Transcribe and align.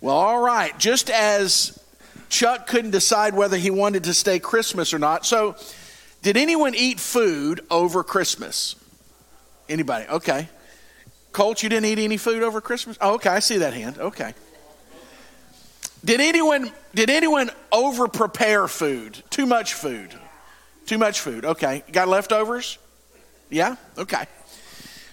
Well, 0.00 0.16
all 0.16 0.40
right. 0.40 0.76
Just 0.78 1.10
as 1.10 1.78
Chuck 2.28 2.66
couldn't 2.66 2.92
decide 2.92 3.34
whether 3.34 3.56
he 3.56 3.70
wanted 3.70 4.04
to 4.04 4.14
stay 4.14 4.38
Christmas 4.38 4.94
or 4.94 4.98
not. 4.98 5.26
So, 5.26 5.56
did 6.22 6.36
anyone 6.36 6.74
eat 6.74 7.00
food 7.00 7.60
over 7.70 8.02
Christmas? 8.02 8.76
Anybody? 9.68 10.06
Okay. 10.08 10.48
Colt, 11.32 11.62
you 11.62 11.68
didn't 11.68 11.86
eat 11.86 11.98
any 11.98 12.16
food 12.16 12.42
over 12.42 12.60
Christmas? 12.60 12.98
Oh, 13.00 13.14
okay. 13.14 13.30
I 13.30 13.38
see 13.38 13.58
that 13.58 13.72
hand. 13.72 13.98
Okay. 13.98 14.34
Did 16.04 16.20
anyone 16.20 16.72
did 16.94 17.10
anyone 17.10 17.50
over 17.70 18.08
prepare 18.08 18.66
food? 18.66 19.22
Too 19.30 19.46
much 19.46 19.74
food. 19.74 20.14
Too 20.86 20.98
much 20.98 21.20
food. 21.20 21.44
Okay. 21.44 21.84
Got 21.92 22.08
leftovers? 22.08 22.78
Yeah? 23.48 23.76
Okay. 23.98 24.24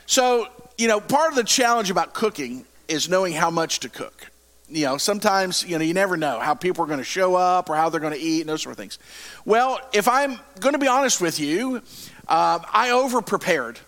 So, 0.06 0.48
you 0.78 0.88
know, 0.88 1.00
part 1.00 1.30
of 1.30 1.36
the 1.36 1.44
challenge 1.44 1.92
about 1.92 2.14
cooking 2.14 2.66
is 2.88 3.10
knowing 3.10 3.34
how 3.34 3.52
much 3.52 3.82
to 3.82 3.90
cook. 3.90 4.32
You 4.70 4.86
know, 4.86 4.98
sometimes, 4.98 5.64
you 5.64 5.78
know, 5.78 5.84
you 5.84 5.94
never 5.94 6.18
know 6.18 6.40
how 6.40 6.54
people 6.54 6.84
are 6.84 6.88
going 6.88 7.00
to 7.00 7.06
show 7.06 7.36
up 7.36 7.70
or 7.70 7.76
how 7.76 7.90
they're 7.90 8.02
going 8.02 8.14
to 8.14 8.20
eat 8.20 8.42
and 8.42 8.50
those 8.50 8.62
sort 8.62 8.74
of 8.74 8.78
things. 8.78 9.00
Well, 9.46 9.80
if 9.94 10.08
I'm 10.10 10.40
going 10.60 10.74
to 10.74 10.80
be 10.80 10.90
honest 10.90 11.22
with 11.22 11.40
you, 11.40 11.82
uh, 12.28 12.60
I 12.72 12.90
over 12.90 13.22
prepared. 13.22 13.80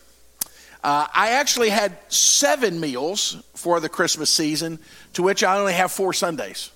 Uh, 0.81 1.05
I 1.13 1.31
actually 1.31 1.69
had 1.69 1.97
seven 2.07 2.79
meals 2.79 3.43
for 3.55 3.81
the 3.81 3.89
Christmas 3.89 4.29
season, 4.29 4.79
to 5.13 5.23
which 5.23 5.43
I 5.43 5.59
only 5.59 5.73
have 5.73 5.91
four 5.91 6.13
Sundays. 6.13 6.71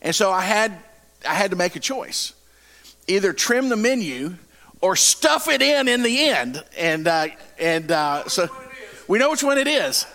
And 0.00 0.14
so 0.14 0.30
I 0.32 0.40
had, 0.40 0.78
I 1.28 1.34
had 1.34 1.50
to 1.50 1.56
make 1.56 1.76
a 1.76 1.80
choice 1.80 2.32
either 3.06 3.34
trim 3.34 3.68
the 3.68 3.76
menu 3.76 4.34
or 4.80 4.96
stuff 4.96 5.48
it 5.48 5.60
in 5.60 5.88
in 5.88 6.02
the 6.02 6.24
end. 6.24 6.64
And, 6.78 7.06
uh, 7.06 7.26
and 7.58 7.90
uh, 7.90 8.28
so 8.28 8.48
we 9.08 9.18
know 9.18 9.30
which 9.30 9.42
one 9.42 9.58
it 9.58 9.66
is. 9.66 10.06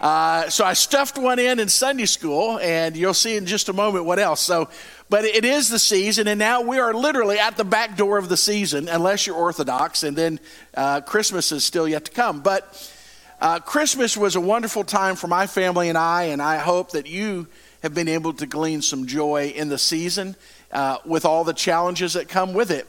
Uh, 0.00 0.48
so 0.50 0.64
I 0.64 0.74
stuffed 0.74 1.16
one 1.16 1.38
in 1.38 1.58
in 1.58 1.68
Sunday 1.68 2.04
school, 2.04 2.58
and 2.58 2.96
you'll 2.96 3.14
see 3.14 3.36
in 3.36 3.46
just 3.46 3.68
a 3.68 3.72
moment 3.72 4.04
what 4.04 4.18
else. 4.18 4.40
So, 4.40 4.68
but 5.08 5.24
it 5.24 5.44
is 5.44 5.70
the 5.70 5.78
season, 5.78 6.28
and 6.28 6.38
now 6.38 6.60
we 6.60 6.78
are 6.78 6.92
literally 6.92 7.38
at 7.38 7.56
the 7.56 7.64
back 7.64 7.96
door 7.96 8.18
of 8.18 8.28
the 8.28 8.36
season, 8.36 8.88
unless 8.88 9.26
you're 9.26 9.36
Orthodox, 9.36 10.02
and 10.02 10.16
then 10.16 10.38
uh, 10.74 11.00
Christmas 11.00 11.50
is 11.50 11.64
still 11.64 11.88
yet 11.88 12.04
to 12.06 12.10
come. 12.10 12.40
But 12.40 12.92
uh, 13.40 13.60
Christmas 13.60 14.16
was 14.16 14.36
a 14.36 14.40
wonderful 14.40 14.84
time 14.84 15.16
for 15.16 15.28
my 15.28 15.46
family 15.46 15.88
and 15.88 15.98
I, 15.98 16.24
and 16.24 16.42
I 16.42 16.56
hope 16.56 16.92
that 16.92 17.06
you 17.06 17.46
have 17.82 17.94
been 17.94 18.08
able 18.08 18.32
to 18.34 18.46
glean 18.46 18.82
some 18.82 19.06
joy 19.06 19.52
in 19.54 19.68
the 19.68 19.78
season 19.78 20.36
uh, 20.72 20.98
with 21.04 21.24
all 21.24 21.44
the 21.44 21.52
challenges 21.52 22.14
that 22.14 22.28
come 22.28 22.54
with 22.54 22.70
it. 22.70 22.86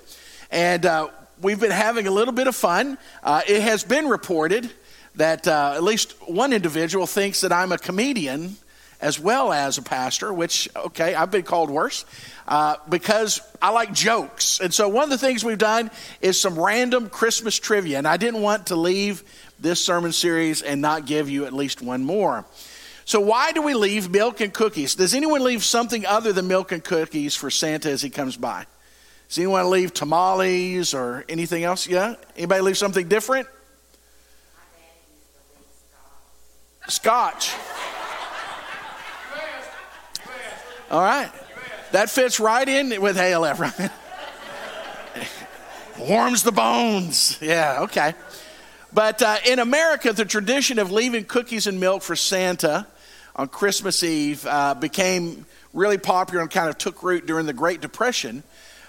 And 0.49 0.85
uh, 0.85 1.09
we've 1.41 1.59
been 1.59 1.71
having 1.71 2.07
a 2.07 2.11
little 2.11 2.33
bit 2.33 2.47
of 2.47 2.55
fun. 2.55 2.97
It 3.25 3.61
has 3.61 3.83
been 3.83 4.07
reported 4.07 4.71
that 5.17 5.47
uh, 5.47 5.73
at 5.75 5.83
least 5.83 6.13
one 6.27 6.53
individual 6.53 7.05
thinks 7.05 7.41
that 7.41 7.51
I'm 7.51 7.71
a 7.71 7.77
comedian 7.77 8.55
as 8.99 9.19
well 9.19 9.53
as 9.53 9.77
a 9.77 9.81
pastor, 9.81 10.33
which, 10.33 10.69
okay, 10.75 11.13
I've 11.13 11.29
been 11.29 11.43
called 11.43 11.69
worse 11.69 12.05
uh, 12.47 12.77
because 12.89 13.41
I 13.61 13.69
like 13.69 13.93
jokes. 13.93 14.59
And 14.59 14.73
so 14.73 14.87
one 14.89 15.03
of 15.03 15.09
the 15.09 15.17
things 15.17 15.43
we've 15.43 15.57
done 15.57 15.91
is 16.21 16.39
some 16.39 16.57
random 16.57 17.09
Christmas 17.09 17.59
trivia. 17.59 17.97
And 17.99 18.07
I 18.07 18.17
didn't 18.17 18.41
want 18.41 18.67
to 18.67 18.75
leave 18.75 19.23
this 19.59 19.83
sermon 19.83 20.13
series 20.13 20.61
and 20.61 20.81
not 20.81 21.05
give 21.05 21.29
you 21.29 21.45
at 21.45 21.53
least 21.53 21.81
one 21.81 22.03
more. 22.03 22.45
So, 23.05 23.21
why 23.21 23.53
do 23.53 23.61
we 23.61 23.73
leave 23.73 24.09
milk 24.09 24.41
and 24.41 24.53
cookies? 24.53 24.95
Does 24.95 25.13
anyone 25.13 25.41
leave 25.41 25.63
something 25.63 26.05
other 26.05 26.33
than 26.33 26.47
milk 26.49 26.73
and 26.73 26.83
cookies 26.83 27.35
for 27.35 27.49
Santa 27.49 27.89
as 27.89 28.01
he 28.01 28.09
comes 28.09 28.35
by? 28.35 28.65
Does 29.29 29.37
anyone 29.37 29.69
leave 29.69 29.93
tamales 29.93 30.93
or 30.93 31.23
anything 31.29 31.63
else? 31.63 31.87
Yeah? 31.87 32.15
Anybody 32.35 32.61
leave 32.61 32.77
something 32.77 33.07
different? 33.07 33.47
Scotch. 36.87 37.53
All 40.89 41.01
right. 41.01 41.31
That 41.91 42.09
fits 42.09 42.39
right 42.39 42.67
in 42.67 43.01
with 43.01 43.17
ALF, 43.17 43.59
right? 43.59 43.91
Warms 45.99 46.43
the 46.43 46.51
bones. 46.51 47.37
Yeah, 47.41 47.79
okay. 47.81 48.13
But 48.93 49.21
uh, 49.21 49.37
in 49.45 49.59
America, 49.59 50.13
the 50.13 50.25
tradition 50.25 50.79
of 50.79 50.91
leaving 50.91 51.25
cookies 51.25 51.67
and 51.67 51.79
milk 51.79 52.03
for 52.03 52.15
Santa 52.15 52.87
on 53.35 53.47
Christmas 53.49 54.03
Eve 54.03 54.45
uh, 54.45 54.73
became 54.75 55.45
really 55.73 55.97
popular 55.97 56.41
and 56.41 56.49
kind 56.49 56.69
of 56.69 56.77
took 56.77 57.03
root 57.03 57.25
during 57.25 57.45
the 57.45 57.53
Great 57.53 57.81
Depression. 57.81 58.43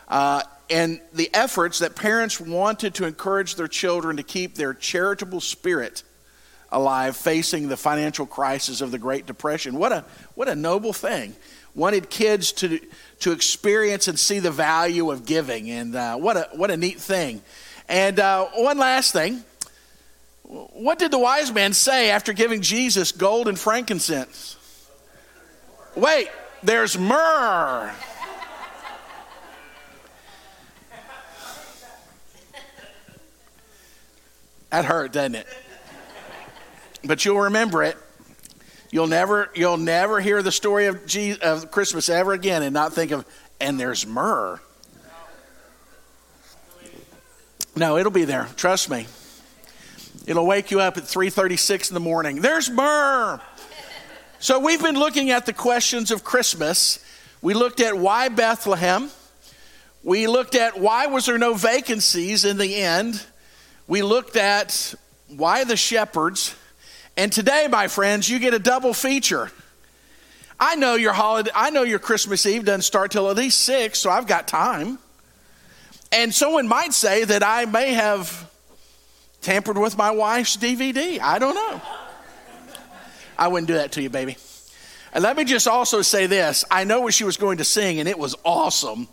Uh, 0.06 0.42
and 0.70 1.00
the 1.12 1.30
efforts 1.34 1.80
that 1.80 1.96
parents 1.96 2.40
wanted 2.40 2.94
to 2.94 3.06
encourage 3.06 3.56
their 3.56 3.68
children 3.68 4.16
to 4.18 4.22
keep 4.22 4.54
their 4.54 4.74
charitable 4.74 5.40
spirit 5.40 6.02
alive 6.70 7.16
facing 7.16 7.68
the 7.68 7.76
financial 7.76 8.26
crisis 8.26 8.80
of 8.80 8.90
the 8.90 8.98
Great 8.98 9.26
Depression. 9.26 9.76
What 9.76 9.92
a, 9.92 10.04
what 10.34 10.48
a 10.48 10.54
noble 10.54 10.92
thing. 10.92 11.34
Wanted 11.74 12.10
kids 12.10 12.52
to, 12.52 12.80
to 13.20 13.32
experience 13.32 14.08
and 14.08 14.18
see 14.18 14.38
the 14.38 14.50
value 14.50 15.10
of 15.10 15.24
giving, 15.24 15.70
and 15.70 15.94
uh, 15.94 16.16
what, 16.16 16.36
a, 16.36 16.48
what 16.52 16.70
a 16.70 16.76
neat 16.76 17.00
thing. 17.00 17.42
And 17.88 18.18
uh, 18.18 18.46
one 18.54 18.78
last 18.78 19.12
thing. 19.12 19.44
What 20.42 20.98
did 20.98 21.10
the 21.10 21.18
wise 21.18 21.52
man 21.52 21.74
say 21.74 22.10
after 22.10 22.32
giving 22.32 22.62
Jesus 22.62 23.12
gold 23.12 23.48
and 23.48 23.58
frankincense? 23.58 24.56
Wait, 25.94 26.28
there's 26.62 26.98
myrrh. 26.98 27.92
That 34.70 34.84
hurt, 34.84 35.12
doesn't 35.12 35.34
it? 35.34 35.46
But 37.04 37.24
you'll 37.24 37.40
remember 37.40 37.82
it. 37.82 37.96
You'll 38.90 39.06
never, 39.06 39.50
you'll 39.54 39.76
never 39.76 40.20
hear 40.20 40.42
the 40.42 40.52
story 40.52 40.86
of, 40.86 41.06
Jesus, 41.06 41.42
of 41.42 41.70
Christmas 41.70 42.08
ever 42.08 42.32
again 42.32 42.62
and 42.62 42.72
not 42.72 42.94
think 42.94 43.10
of, 43.10 43.26
and 43.60 43.78
there's 43.78 44.06
myrrh. 44.06 44.60
No, 47.76 47.96
it'll 47.96 48.10
be 48.10 48.24
there. 48.24 48.48
Trust 48.56 48.90
me. 48.90 49.06
It'll 50.26 50.46
wake 50.46 50.70
you 50.70 50.80
up 50.80 50.96
at 50.96 51.04
3:36 51.04 51.90
in 51.90 51.94
the 51.94 52.00
morning. 52.00 52.40
There's 52.40 52.68
myrrh. 52.68 53.40
So 54.40 54.58
we've 54.58 54.82
been 54.82 54.98
looking 54.98 55.30
at 55.30 55.46
the 55.46 55.52
questions 55.52 56.10
of 56.10 56.24
Christmas. 56.24 56.98
We 57.40 57.54
looked 57.54 57.80
at 57.80 57.96
why 57.96 58.28
Bethlehem. 58.28 59.10
We 60.02 60.26
looked 60.26 60.54
at 60.54 60.78
why 60.78 61.06
was 61.06 61.26
there 61.26 61.38
no 61.38 61.54
vacancies 61.54 62.44
in 62.44 62.56
the 62.56 62.76
end. 62.76 63.24
We 63.86 64.02
looked 64.02 64.36
at 64.36 64.94
why 65.28 65.64
the 65.64 65.76
shepherds. 65.76 66.54
And 67.18 67.32
today, 67.32 67.66
my 67.68 67.88
friends, 67.88 68.28
you 68.30 68.38
get 68.38 68.54
a 68.54 68.60
double 68.60 68.94
feature. 68.94 69.50
I 70.60 70.76
know 70.76 70.94
your 70.94 71.12
holiday, 71.12 71.50
I 71.52 71.70
know 71.70 71.82
your 71.82 71.98
Christmas 71.98 72.46
Eve 72.46 72.64
doesn't 72.64 72.82
start 72.82 73.10
till 73.10 73.28
at 73.28 73.36
least 73.36 73.58
six, 73.58 73.98
so 73.98 74.08
I've 74.08 74.28
got 74.28 74.46
time. 74.46 75.00
And 76.12 76.32
someone 76.32 76.68
might 76.68 76.94
say 76.94 77.24
that 77.24 77.42
I 77.42 77.64
may 77.64 77.92
have 77.92 78.48
tampered 79.40 79.76
with 79.76 79.98
my 79.98 80.12
wife's 80.12 80.56
DVD. 80.56 81.20
I 81.20 81.40
don't 81.40 81.56
know. 81.56 81.82
I 83.36 83.48
wouldn't 83.48 83.66
do 83.66 83.74
that 83.74 83.90
to 83.92 84.02
you, 84.02 84.10
baby. 84.10 84.36
And 85.12 85.24
let 85.24 85.36
me 85.36 85.42
just 85.42 85.66
also 85.66 86.02
say 86.02 86.26
this 86.26 86.64
I 86.70 86.84
know 86.84 87.00
what 87.00 87.14
she 87.14 87.24
was 87.24 87.36
going 87.36 87.58
to 87.58 87.64
sing, 87.64 87.98
and 87.98 88.08
it 88.08 88.18
was 88.18 88.36
awesome. 88.44 89.08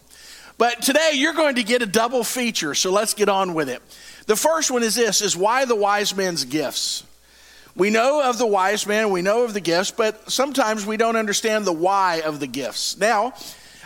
But 0.60 0.84
today 0.84 1.14
you're 1.16 1.34
going 1.34 1.56
to 1.56 1.64
get 1.64 1.82
a 1.82 1.88
double 1.88 2.24
feature, 2.24 2.76
so 2.76 2.92
let's 2.92 3.16
get 3.16 3.30
on 3.30 3.56
with 3.56 3.68
it. 3.68 3.82
The 4.28 4.36
first 4.36 4.70
one 4.70 4.84
is 4.84 4.94
this 4.94 5.24
is 5.24 5.36
why 5.36 5.66
the 5.66 5.76
wise 5.76 6.16
men's 6.16 6.46
gifts. 6.46 7.04
We 7.76 7.90
know 7.90 8.22
of 8.24 8.38
the 8.38 8.48
wise 8.48 8.88
man, 8.88 9.10
we 9.10 9.22
know 9.22 9.44
of 9.44 9.54
the 9.54 9.60
gifts, 9.60 9.92
but 9.92 10.32
sometimes 10.32 10.86
we 10.86 10.96
don't 10.96 11.18
understand 11.18 11.66
the 11.66 11.74
why 11.74 12.22
of 12.24 12.40
the 12.40 12.48
gifts. 12.48 12.98
Now, 12.98 13.34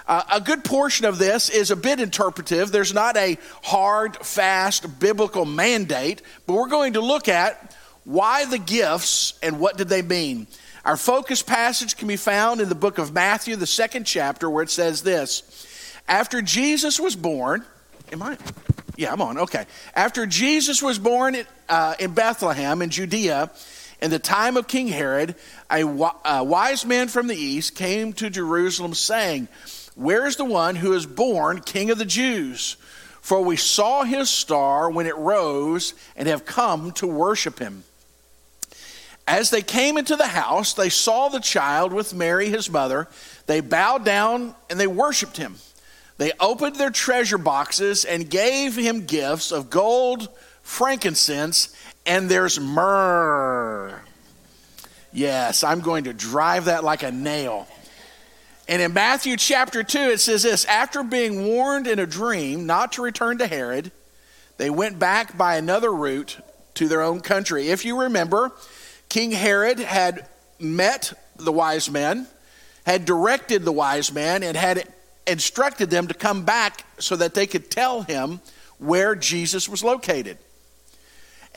uh, 0.07 0.21
a 0.31 0.39
good 0.39 0.63
portion 0.63 1.07
of 1.07 1.17
this 1.17 1.49
is 1.49 1.71
a 1.71 1.75
bit 1.75 1.99
interpretive. 1.99 2.71
There's 2.71 2.93
not 2.93 3.17
a 3.17 3.39
hard, 3.63 4.15
fast 4.17 4.99
biblical 4.99 5.43
mandate, 5.43 6.21
but 6.45 6.53
we're 6.53 6.67
going 6.67 6.93
to 6.93 7.01
look 7.01 7.27
at 7.27 7.75
why 8.03 8.45
the 8.45 8.59
gifts 8.59 9.33
and 9.41 9.59
what 9.59 9.77
did 9.77 9.89
they 9.89 10.03
mean. 10.03 10.45
Our 10.85 10.97
focus 10.97 11.41
passage 11.41 11.97
can 11.97 12.07
be 12.07 12.15
found 12.15 12.61
in 12.61 12.69
the 12.69 12.75
book 12.75 12.99
of 12.99 13.11
Matthew, 13.11 13.55
the 13.55 13.67
second 13.67 14.05
chapter, 14.05 14.49
where 14.49 14.63
it 14.63 14.69
says 14.69 15.01
this 15.01 15.97
After 16.07 16.43
Jesus 16.43 16.99
was 16.99 17.15
born, 17.15 17.65
am 18.11 18.21
I? 18.21 18.37
Yeah, 18.97 19.13
I'm 19.13 19.21
on. 19.21 19.37
Okay. 19.39 19.65
After 19.95 20.25
Jesus 20.25 20.83
was 20.83 20.99
born 20.99 21.37
uh, 21.69 21.95
in 21.99 22.13
Bethlehem 22.13 22.81
in 22.81 22.89
Judea, 22.89 23.49
in 24.01 24.11
the 24.11 24.19
time 24.19 24.55
of 24.57 24.67
King 24.67 24.87
Herod, 24.87 25.35
a, 25.69 25.83
wise 25.83 26.85
man 26.85 27.07
from 27.07 27.27
the 27.27 27.35
east 27.35 27.75
came 27.75 28.13
to 28.13 28.29
Jerusalem 28.29 28.93
saying, 28.93 29.47
Where 29.95 30.25
is 30.25 30.37
the 30.37 30.45
one 30.45 30.75
who 30.75 30.93
is 30.93 31.05
born 31.05 31.61
King 31.61 31.91
of 31.91 31.97
the 31.97 32.05
Jews? 32.05 32.77
For 33.21 33.41
we 33.41 33.57
saw 33.57 34.03
his 34.03 34.29
star 34.29 34.89
when 34.89 35.05
it 35.05 35.17
rose 35.17 35.93
and 36.15 36.27
have 36.27 36.45
come 36.45 36.91
to 36.93 37.07
worship 37.07 37.59
him. 37.59 37.83
As 39.27 39.51
they 39.51 39.61
came 39.61 39.97
into 39.97 40.15
the 40.15 40.25
house, 40.25 40.73
they 40.73 40.89
saw 40.89 41.29
the 41.29 41.39
child 41.39 41.93
with 41.93 42.15
Mary, 42.15 42.49
his 42.49 42.69
mother. 42.69 43.07
They 43.45 43.59
bowed 43.59 44.03
down 44.03 44.55
and 44.69 44.79
they 44.79 44.87
worshiped 44.87 45.37
him. 45.37 45.57
They 46.17 46.31
opened 46.39 46.77
their 46.77 46.89
treasure 46.89 47.37
boxes 47.37 48.05
and 48.05 48.29
gave 48.29 48.75
him 48.75 49.05
gifts 49.05 49.51
of 49.51 49.69
gold, 49.69 50.29
frankincense, 50.69 51.75
and 52.05 52.29
there's 52.29 52.59
myrrh. 52.59 53.99
Yes, 55.11 55.63
I'm 55.63 55.81
going 55.81 56.03
to 56.03 56.13
drive 56.13 56.65
that 56.65 56.83
like 56.83 57.01
a 57.01 57.11
nail. 57.11 57.67
And 58.67 58.81
in 58.81 58.93
Matthew 58.93 59.35
chapter 59.35 59.83
2, 59.83 59.97
it 59.99 60.19
says 60.19 60.43
this 60.43 60.65
After 60.65 61.03
being 61.03 61.47
warned 61.47 61.87
in 61.87 61.97
a 61.97 62.05
dream 62.05 62.67
not 62.67 62.93
to 62.93 63.01
return 63.01 63.39
to 63.39 63.47
Herod, 63.47 63.91
they 64.57 64.69
went 64.69 64.99
back 64.99 65.35
by 65.35 65.55
another 65.57 65.91
route 65.91 66.37
to 66.75 66.87
their 66.87 67.01
own 67.01 67.19
country. 67.21 67.69
If 67.69 67.83
you 67.83 68.03
remember, 68.03 68.51
King 69.09 69.31
Herod 69.31 69.79
had 69.79 70.27
met 70.59 71.11
the 71.35 71.51
wise 71.51 71.89
men, 71.89 72.27
had 72.85 73.05
directed 73.05 73.65
the 73.65 73.71
wise 73.71 74.13
men, 74.13 74.43
and 74.43 74.55
had 74.55 74.87
instructed 75.25 75.89
them 75.89 76.07
to 76.07 76.13
come 76.13 76.45
back 76.45 76.85
so 76.99 77.15
that 77.15 77.33
they 77.33 77.47
could 77.47 77.71
tell 77.71 78.03
him 78.03 78.39
where 78.77 79.15
Jesus 79.15 79.67
was 79.67 79.83
located. 79.83 80.37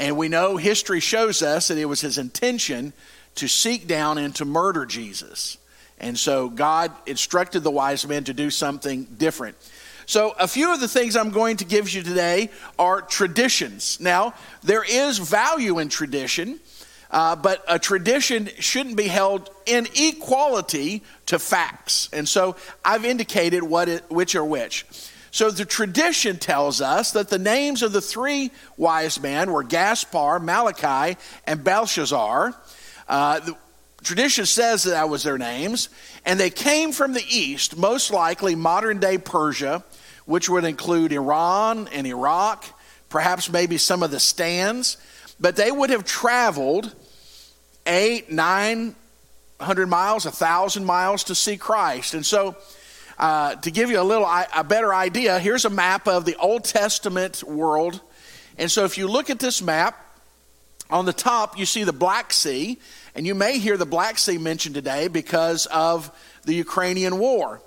And 0.02 0.16
we 0.16 0.28
know 0.28 0.56
history 0.56 0.98
shows 0.98 1.42
us 1.42 1.68
that 1.68 1.78
it 1.78 1.84
was 1.84 2.00
his 2.00 2.18
intention 2.18 2.92
to 3.36 3.46
seek 3.46 3.86
down 3.86 4.18
and 4.18 4.34
to 4.34 4.44
murder 4.44 4.84
Jesus. 4.84 5.58
And 6.00 6.18
so 6.18 6.48
God 6.48 6.90
instructed 7.06 7.60
the 7.60 7.70
wise 7.70 8.04
men 8.04 8.24
to 8.24 8.34
do 8.34 8.50
something 8.50 9.04
different. 9.04 9.56
So, 10.06 10.34
a 10.40 10.48
few 10.48 10.74
of 10.74 10.80
the 10.80 10.88
things 10.88 11.14
I'm 11.14 11.30
going 11.30 11.58
to 11.58 11.64
give 11.64 11.88
you 11.90 12.02
today 12.02 12.50
are 12.80 13.00
traditions. 13.00 14.00
Now, 14.00 14.34
there 14.64 14.82
is 14.82 15.18
value 15.18 15.78
in 15.78 15.88
tradition, 15.88 16.58
uh, 17.12 17.36
but 17.36 17.64
a 17.68 17.78
tradition 17.78 18.50
shouldn't 18.58 18.96
be 18.96 19.06
held 19.06 19.50
in 19.66 19.86
equality 19.94 21.04
to 21.26 21.38
facts. 21.38 22.08
And 22.12 22.28
so, 22.28 22.56
I've 22.84 23.04
indicated 23.04 23.62
what 23.62 23.88
it, 23.88 24.10
which 24.10 24.34
are 24.34 24.44
which. 24.44 24.84
So, 25.32 25.50
the 25.50 25.64
tradition 25.64 26.38
tells 26.38 26.80
us 26.80 27.12
that 27.12 27.28
the 27.28 27.38
names 27.38 27.82
of 27.82 27.92
the 27.92 28.00
three 28.00 28.52
wise 28.76 29.20
men 29.20 29.50
were 29.50 29.64
Gaspar, 29.64 30.38
Malachi, 30.38 31.18
and 31.46 31.64
Belshazzar. 31.64 32.54
Uh, 33.08 33.40
the, 33.40 33.56
Tradition 34.02 34.46
says 34.46 34.82
that, 34.82 34.90
that 34.90 35.08
was 35.08 35.22
their 35.22 35.38
names, 35.38 35.88
and 36.24 36.38
they 36.38 36.50
came 36.50 36.90
from 36.90 37.12
the 37.12 37.24
east, 37.28 37.76
most 37.76 38.10
likely 38.10 38.56
modern 38.56 38.98
day 38.98 39.16
Persia, 39.16 39.84
which 40.24 40.50
would 40.50 40.64
include 40.64 41.12
Iran 41.12 41.88
and 41.92 42.06
Iraq, 42.06 42.64
perhaps 43.08 43.48
maybe 43.48 43.78
some 43.78 44.02
of 44.02 44.10
the 44.10 44.18
stands, 44.18 44.96
but 45.38 45.54
they 45.54 45.70
would 45.70 45.90
have 45.90 46.04
traveled 46.04 46.92
eight, 47.86 48.30
nine 48.30 48.96
hundred 49.60 49.86
miles, 49.86 50.26
a 50.26 50.32
thousand 50.32 50.84
miles 50.84 51.24
to 51.24 51.34
see 51.36 51.56
Christ. 51.56 52.14
And 52.14 52.26
so, 52.26 52.56
uh, 53.18 53.56
to 53.56 53.70
give 53.70 53.90
you 53.90 54.00
a 54.00 54.02
little 54.02 54.26
a 54.26 54.64
better 54.64 54.94
idea, 54.94 55.38
here's 55.38 55.64
a 55.64 55.70
map 55.70 56.08
of 56.08 56.24
the 56.24 56.36
Old 56.36 56.64
Testament 56.64 57.42
world. 57.42 58.00
And 58.58 58.70
so, 58.70 58.84
if 58.84 58.98
you 58.98 59.08
look 59.08 59.30
at 59.30 59.38
this 59.38 59.62
map, 59.62 59.98
on 60.90 61.06
the 61.06 61.12
top 61.12 61.58
you 61.58 61.64
see 61.64 61.84
the 61.84 61.92
Black 61.92 62.32
Sea, 62.32 62.78
and 63.14 63.26
you 63.26 63.34
may 63.34 63.58
hear 63.58 63.76
the 63.76 63.86
Black 63.86 64.18
Sea 64.18 64.38
mentioned 64.38 64.74
today 64.74 65.08
because 65.08 65.66
of 65.66 66.10
the 66.44 66.54
Ukrainian 66.54 67.18
war. 67.18 67.62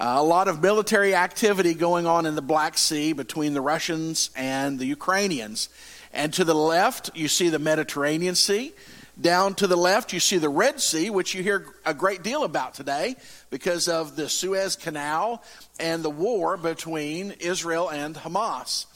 Uh, 0.00 0.14
a 0.16 0.22
lot 0.22 0.46
of 0.46 0.62
military 0.62 1.12
activity 1.14 1.74
going 1.74 2.06
on 2.06 2.24
in 2.24 2.36
the 2.36 2.42
Black 2.42 2.78
Sea 2.78 3.12
between 3.12 3.52
the 3.52 3.60
Russians 3.60 4.30
and 4.36 4.78
the 4.78 4.86
Ukrainians. 4.86 5.68
And 6.12 6.32
to 6.34 6.44
the 6.44 6.54
left, 6.54 7.10
you 7.16 7.26
see 7.26 7.48
the 7.48 7.58
Mediterranean 7.58 8.36
Sea. 8.36 8.72
Down 9.20 9.54
to 9.56 9.66
the 9.66 9.76
left, 9.76 10.12
you 10.12 10.20
see 10.20 10.38
the 10.38 10.48
Red 10.48 10.80
Sea, 10.80 11.10
which 11.10 11.34
you 11.34 11.42
hear 11.42 11.66
a 11.84 11.92
great 11.92 12.22
deal 12.22 12.44
about 12.44 12.74
today 12.74 13.16
because 13.50 13.88
of 13.88 14.14
the 14.14 14.28
Suez 14.28 14.76
Canal 14.76 15.42
and 15.80 16.04
the 16.04 16.10
war 16.10 16.56
between 16.56 17.32
Israel 17.40 17.88
and 17.88 18.14
Hamas. 18.14 18.86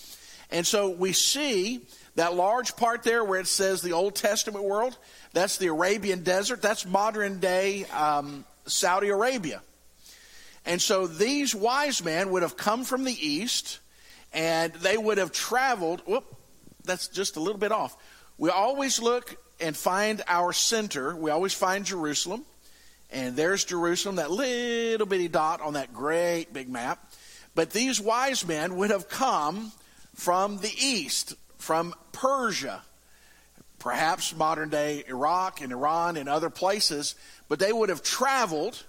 And 0.48 0.64
so 0.64 0.90
we 0.90 1.12
see 1.12 1.80
that 2.14 2.34
large 2.34 2.76
part 2.76 3.02
there 3.02 3.24
where 3.24 3.40
it 3.40 3.48
says 3.48 3.82
the 3.82 3.94
Old 3.94 4.14
Testament 4.14 4.64
world. 4.64 4.96
That's 5.32 5.58
the 5.58 5.66
Arabian 5.66 6.22
Desert. 6.22 6.62
That's 6.62 6.86
modern 6.86 7.40
day 7.40 7.86
um, 7.86 8.44
Saudi 8.66 9.08
Arabia. 9.08 9.60
And 10.64 10.80
so 10.80 11.08
these 11.08 11.52
wise 11.52 12.04
men 12.04 12.30
would 12.30 12.42
have 12.42 12.56
come 12.56 12.84
from 12.84 13.02
the 13.02 13.26
east 13.26 13.80
and 14.32 14.72
they 14.74 14.96
would 14.96 15.19
have 15.19 15.32
traveled. 15.32 16.00
Whoop, 16.06 16.36
that's 16.84 17.08
just 17.08 17.34
a 17.34 17.40
little 17.40 17.58
bit 17.58 17.72
off. 17.72 17.96
We 18.38 18.50
always 18.50 19.00
look 19.00 19.36
and 19.62 19.76
find 19.76 20.23
our 20.29 20.53
center. 20.53 21.14
We 21.14 21.31
always 21.31 21.55
find 21.55 21.85
Jerusalem. 21.85 22.44
And 23.11 23.37
there's 23.37 23.64
Jerusalem, 23.64 24.17
that 24.17 24.31
little 24.31 25.06
bitty 25.06 25.29
dot 25.29 25.61
on 25.61 25.75
that 25.75 25.93
great 25.93 26.53
big 26.53 26.69
map. 26.69 27.12
But 27.55 27.70
these 27.70 28.00
wise 28.00 28.47
men 28.47 28.76
would 28.76 28.91
have 28.91 29.09
come 29.09 29.73
from 30.14 30.59
the 30.59 30.73
east, 30.79 31.35
from 31.59 31.94
Persia, 32.12 32.82
perhaps 33.79 34.35
modern 34.35 34.70
day 34.70 35.05
Iraq 35.09 35.61
and 35.61 35.73
Iran 35.73 36.17
and 36.17 36.29
other 36.29 36.49
places, 36.49 37.15
but 37.49 37.58
they 37.58 37.73
would 37.73 37.91
have 37.91 38.03
traveled 38.03 38.82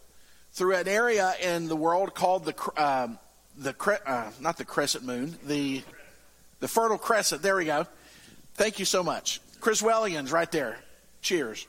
through 0.53 0.75
an 0.75 0.87
area 0.87 1.33
in 1.41 1.67
the 1.67 1.75
world 1.75 2.13
called 2.13 2.45
the 2.45 2.81
um, 2.81 3.19
the 3.57 3.75
uh, 4.05 4.31
not 4.39 4.57
the 4.57 4.65
crescent 4.65 5.03
moon, 5.03 5.37
the 5.45 5.83
the 6.59 6.67
fertile 6.67 6.97
crescent. 6.97 7.41
There 7.41 7.55
we 7.55 7.65
go. 7.65 7.85
Thank 8.53 8.79
you 8.79 8.85
so 8.85 9.03
much, 9.03 9.41
Chris 9.63 9.81
Wellians, 9.81 10.33
right 10.33 10.51
there. 10.51 10.77
Cheers. 11.21 11.67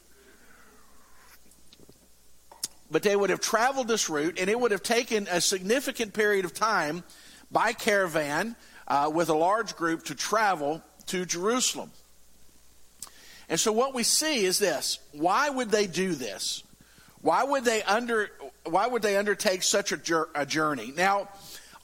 But 2.91 3.05
they 3.05 3.15
would 3.15 3.31
have 3.31 3.39
traveled 3.39 3.87
this 3.87 4.11
route, 4.11 4.37
and 4.37 4.51
it 4.51 4.59
would 4.59 4.73
have 4.73 4.83
taken 4.83 5.29
a 5.31 5.41
significant 5.41 6.13
period 6.13 6.45
of 6.45 6.53
time 6.53 7.05
by 7.53 7.73
caravan 7.73 8.57
uh, 8.89 9.13
with 9.15 9.29
a 9.29 9.35
large 9.35 9.77
group 9.77 10.07
to 10.07 10.17
travel 10.17 10.83
to 11.07 11.25
Jerusalem. 11.25 11.93
And 13.49 13.61
so 13.61 13.71
what 13.71 13.95
we 13.95 14.03
see 14.03 14.45
is 14.45 14.59
this. 14.59 14.99
Why 15.13 15.49
would 15.49 15.71
they 15.71 15.87
do 15.87 16.17
this? 16.17 16.65
Why 17.21 17.45
would 17.45 17.65
they 17.65 17.85
under 17.85 18.29
why 18.65 18.89
would 18.89 19.03
they 19.03 19.17
undertake 19.17 19.63
such 19.63 19.93
a, 19.93 20.27
a 20.35 20.45
journey? 20.45 20.93
Now, 20.97 21.29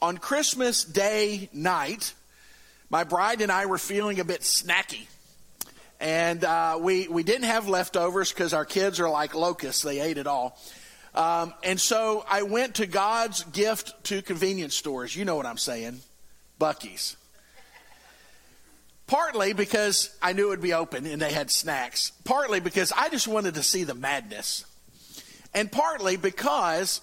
on 0.03 0.19
Christmas 0.19 0.83
Day 0.83 1.51
night, 1.53 2.15
my 2.91 3.05
bride 3.05 3.43
and 3.43 3.53
I 3.53 3.67
were 3.67 3.79
feeling 3.79 4.19
a 4.19 4.25
bit 4.25 4.41
snacky. 4.41 5.07
And 6.01 6.43
uh, 6.45 6.79
we, 6.81 7.09
we 7.09 7.23
didn't 7.23 7.45
have 7.45 7.69
leftovers 7.69 8.33
because 8.33 8.55
our 8.55 8.65
kids 8.65 8.99
are 9.01 9.11
like 9.11 9.35
locusts, 9.35 9.83
they 9.83 10.01
ate 10.01 10.17
it 10.17 10.27
all. 10.27 10.59
Um, 11.15 11.53
and 11.63 11.79
so 11.81 12.25
I 12.29 12.43
went 12.43 12.77
to 12.77 12.87
God's 12.87 13.43
gift 13.45 13.93
to 14.05 14.23
convenience 14.23 14.75
stores. 14.75 15.15
You 15.15 15.25
know 15.25 15.37
what 15.37 15.47
I'm 15.47 15.59
saying 15.59 16.01
Buc-ee's. 16.59 17.17
Partly 19.07 19.53
because 19.53 20.17
I 20.23 20.33
knew 20.33 20.47
it 20.47 20.51
would 20.51 20.63
be 20.63 20.73
open 20.73 21.05
and 21.05 21.21
they 21.21 21.33
had 21.33 21.51
snacks. 21.51 22.13
Partly 22.25 22.61
because 22.61 22.93
I 22.93 23.09
just 23.09 23.27
wanted 23.27 23.55
to 23.55 23.63
see 23.63 23.83
the 23.85 23.95
madness. 23.95 24.65
And 25.53 25.71
partly 25.71 26.17
because 26.17 27.01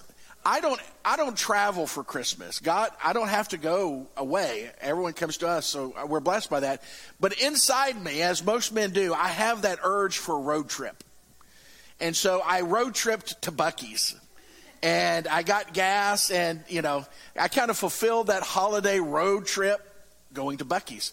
I 0.47 0.61
don't 0.61 0.79
I 1.03 1.17
don't 1.17 1.37
travel 1.37 1.85
for 1.87 2.05
Christmas. 2.05 2.59
God, 2.59 2.91
I 3.03 3.11
don't 3.11 3.27
have 3.27 3.49
to 3.49 3.57
go 3.57 4.07
away. 4.15 4.71
Everyone 4.79 5.11
comes 5.11 5.37
to 5.39 5.47
us, 5.49 5.65
so 5.65 5.93
we're 6.07 6.21
blessed 6.21 6.49
by 6.49 6.61
that. 6.61 6.83
But 7.19 7.33
inside 7.41 8.01
me, 8.01 8.21
as 8.21 8.41
most 8.41 8.71
men 8.71 8.91
do, 8.91 9.13
I 9.13 9.27
have 9.27 9.63
that 9.63 9.79
urge 9.83 10.17
for 10.17 10.35
a 10.37 10.39
road 10.39 10.69
trip. 10.69 11.03
And 11.99 12.15
so 12.15 12.41
I 12.45 12.61
road 12.61 12.95
tripped 12.95 13.41
to 13.41 13.51
Buc-ee's. 13.51 14.15
And 14.81 15.27
I 15.27 15.43
got 15.43 15.73
gas 15.73 16.31
and, 16.31 16.63
you 16.69 16.81
know, 16.81 17.05
I 17.37 17.49
kind 17.49 17.69
of 17.69 17.77
fulfilled 17.77 18.27
that 18.27 18.43
holiday 18.43 19.01
road 19.01 19.47
trip 19.47 19.81
going 20.33 20.59
to 20.59 20.65
Buc-ee's. 20.65 21.11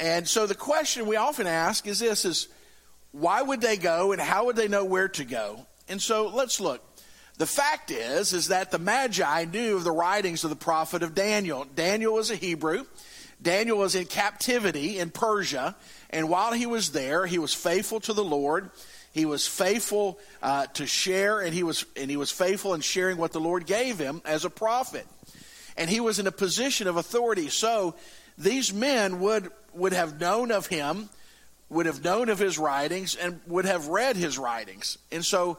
And 0.00 0.26
so 0.26 0.48
the 0.48 0.56
question 0.56 1.06
we 1.06 1.14
often 1.14 1.46
ask 1.46 1.86
is 1.86 2.00
this 2.00 2.24
is 2.24 2.48
why 3.12 3.42
would 3.42 3.60
they 3.60 3.76
go 3.76 4.10
and 4.10 4.20
how 4.20 4.46
would 4.46 4.56
they 4.56 4.66
know 4.66 4.84
where 4.84 5.08
to 5.10 5.24
go? 5.24 5.66
And 5.88 6.02
so 6.02 6.28
let's 6.28 6.58
look. 6.58 6.82
The 7.40 7.46
fact 7.46 7.90
is 7.90 8.34
is 8.34 8.48
that 8.48 8.70
the 8.70 8.78
Magi 8.78 9.46
knew 9.46 9.76
of 9.76 9.84
the 9.84 9.90
writings 9.90 10.44
of 10.44 10.50
the 10.50 10.56
prophet 10.56 11.02
of 11.02 11.14
Daniel. 11.14 11.64
Daniel 11.74 12.12
was 12.12 12.30
a 12.30 12.36
Hebrew. 12.36 12.84
Daniel 13.40 13.78
was 13.78 13.94
in 13.94 14.04
captivity 14.04 14.98
in 14.98 15.08
Persia, 15.10 15.74
and 16.10 16.28
while 16.28 16.52
he 16.52 16.66
was 16.66 16.92
there, 16.92 17.24
he 17.24 17.38
was 17.38 17.54
faithful 17.54 17.98
to 18.00 18.12
the 18.12 18.22
Lord. 18.22 18.68
He 19.14 19.24
was 19.24 19.46
faithful 19.46 20.18
uh, 20.42 20.66
to 20.74 20.86
share, 20.86 21.40
and 21.40 21.54
he 21.54 21.62
was 21.62 21.86
and 21.96 22.10
he 22.10 22.18
was 22.18 22.30
faithful 22.30 22.74
in 22.74 22.82
sharing 22.82 23.16
what 23.16 23.32
the 23.32 23.40
Lord 23.40 23.64
gave 23.64 23.98
him 23.98 24.20
as 24.26 24.44
a 24.44 24.50
prophet. 24.50 25.06
And 25.78 25.88
he 25.88 26.00
was 26.00 26.18
in 26.18 26.26
a 26.26 26.32
position 26.32 26.88
of 26.88 26.98
authority. 26.98 27.48
So 27.48 27.94
these 28.36 28.70
men 28.70 29.18
would 29.18 29.50
would 29.72 29.94
have 29.94 30.20
known 30.20 30.52
of 30.52 30.66
him, 30.66 31.08
would 31.70 31.86
have 31.86 32.04
known 32.04 32.28
of 32.28 32.38
his 32.38 32.58
writings, 32.58 33.16
and 33.16 33.40
would 33.46 33.64
have 33.64 33.88
read 33.88 34.16
his 34.16 34.36
writings. 34.36 34.98
And 35.10 35.24
so 35.24 35.56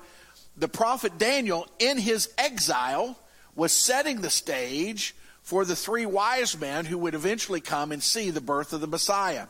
the 0.61 0.67
prophet 0.67 1.17
Daniel, 1.17 1.67
in 1.79 1.97
his 1.97 2.29
exile, 2.37 3.17
was 3.55 3.71
setting 3.71 4.21
the 4.21 4.29
stage 4.29 5.15
for 5.41 5.65
the 5.65 5.75
three 5.75 6.05
wise 6.05 6.55
men 6.55 6.85
who 6.85 6.99
would 6.99 7.15
eventually 7.15 7.59
come 7.59 7.91
and 7.91 8.01
see 8.01 8.29
the 8.29 8.41
birth 8.41 8.71
of 8.71 8.79
the 8.79 8.85
Messiah. 8.85 9.47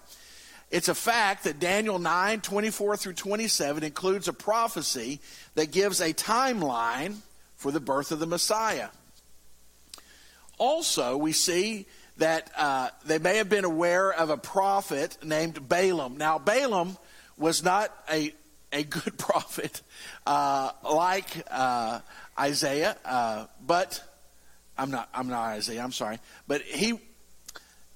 It's 0.70 0.88
a 0.88 0.96
fact 0.96 1.44
that 1.44 1.60
Daniel 1.60 2.00
9 2.00 2.40
24 2.40 2.96
through 2.96 3.14
27 3.14 3.84
includes 3.84 4.30
a 4.30 4.34
prophecy 4.34 5.20
that 5.56 5.74
gives 5.74 6.00
a 6.00 6.14
timeline 6.14 7.18
for 7.58 7.74
the 7.74 7.82
birth 7.82 8.14
of 8.14 8.20
the 8.20 8.26
Messiah. 8.26 8.88
Also, 10.58 11.18
we 11.18 11.34
see 11.34 11.88
that 12.20 12.50
uh, 12.56 12.90
they 13.04 13.20
may 13.20 13.36
have 13.36 13.50
been 13.50 13.66
aware 13.66 14.14
of 14.14 14.30
a 14.30 14.38
prophet 14.38 15.18
named 15.22 15.68
Balaam. 15.68 16.16
Now, 16.16 16.40
Balaam 16.40 16.98
was 17.38 17.66
not 17.66 17.94
a, 18.10 18.34
a 18.72 18.84
good 18.84 19.18
prophet 19.18 19.82
uh, 20.26 20.72
like 20.90 21.46
uh, 21.50 22.00
Isaiah, 22.40 22.98
uh, 23.06 23.48
but 23.66 24.04
I'm 24.78 24.92
not. 24.92 25.10
I'm 25.14 25.28
not 25.28 25.50
Isaiah. 25.50 25.84
I'm 25.84 25.92
sorry, 25.92 26.20
but 26.48 26.62
he 26.62 27.00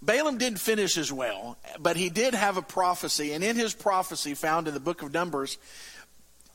Balaam 0.02 0.38
didn't 0.38 0.60
finish 0.60 0.98
as 0.98 1.12
well, 1.12 1.58
but 1.80 1.98
he 1.98 2.10
did 2.10 2.34
have 2.36 2.58
a 2.58 2.62
prophecy, 2.62 3.34
and 3.34 3.44
in 3.44 3.56
his 3.56 3.74
prophecy 3.74 4.34
found 4.34 4.68
in 4.68 4.74
the 4.74 4.80
book 4.80 5.02
of 5.02 5.14
Numbers, 5.14 5.58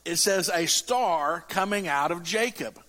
it 0.05 0.15
says 0.15 0.49
a 0.53 0.65
star 0.67 1.43
coming 1.49 1.87
out 1.87 2.11
of 2.11 2.23
Jacob. 2.23 2.79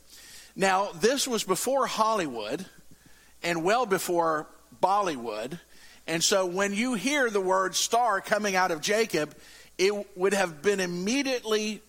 Now, 0.54 0.90
this 0.92 1.26
was 1.26 1.44
before 1.44 1.86
Hollywood 1.86 2.64
and 3.42 3.64
well 3.64 3.86
before 3.86 4.46
Bollywood. 4.82 5.58
And 6.06 6.22
so 6.22 6.46
when 6.46 6.74
you 6.74 6.94
hear 6.94 7.30
the 7.30 7.40
word 7.40 7.74
star 7.74 8.20
coming 8.20 8.54
out 8.54 8.70
of 8.70 8.80
Jacob, 8.80 9.34
it 9.82 10.16
would 10.16 10.32
have 10.32 10.62
been 10.62 10.78
immediately 10.78 11.82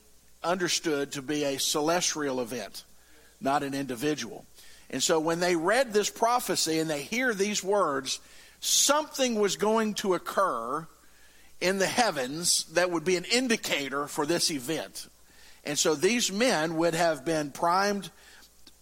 understood 0.43 1.12
to 1.12 1.21
be 1.21 1.43
a 1.43 1.59
celestial 1.59 2.41
event, 2.41 2.85
not 3.39 3.62
an 3.62 3.75
individual. 3.75 4.45
And 4.89 5.01
so 5.01 5.19
when 5.19 5.39
they 5.39 5.55
read 5.55 5.93
this 5.93 6.09
prophecy 6.09 6.79
and 6.79 6.89
they 6.89 7.03
hear 7.03 7.35
these 7.35 7.63
words, 7.63 8.19
something 8.59 9.35
was 9.35 9.57
going 9.57 9.93
to 9.95 10.15
occur 10.15 10.88
in 11.62 11.77
the 11.77 11.85
heavens 11.85 12.63
that 12.73 12.89
would 12.89 13.05
be 13.05 13.15
an 13.15 13.25
indicator 13.25 14.07
for 14.07 14.25
this 14.25 14.50
event. 14.50 15.07
And 15.63 15.77
so 15.77 15.93
these 15.93 16.31
men 16.31 16.75
would 16.77 16.95
have 16.95 17.23
been 17.23 17.51
primed 17.51 18.09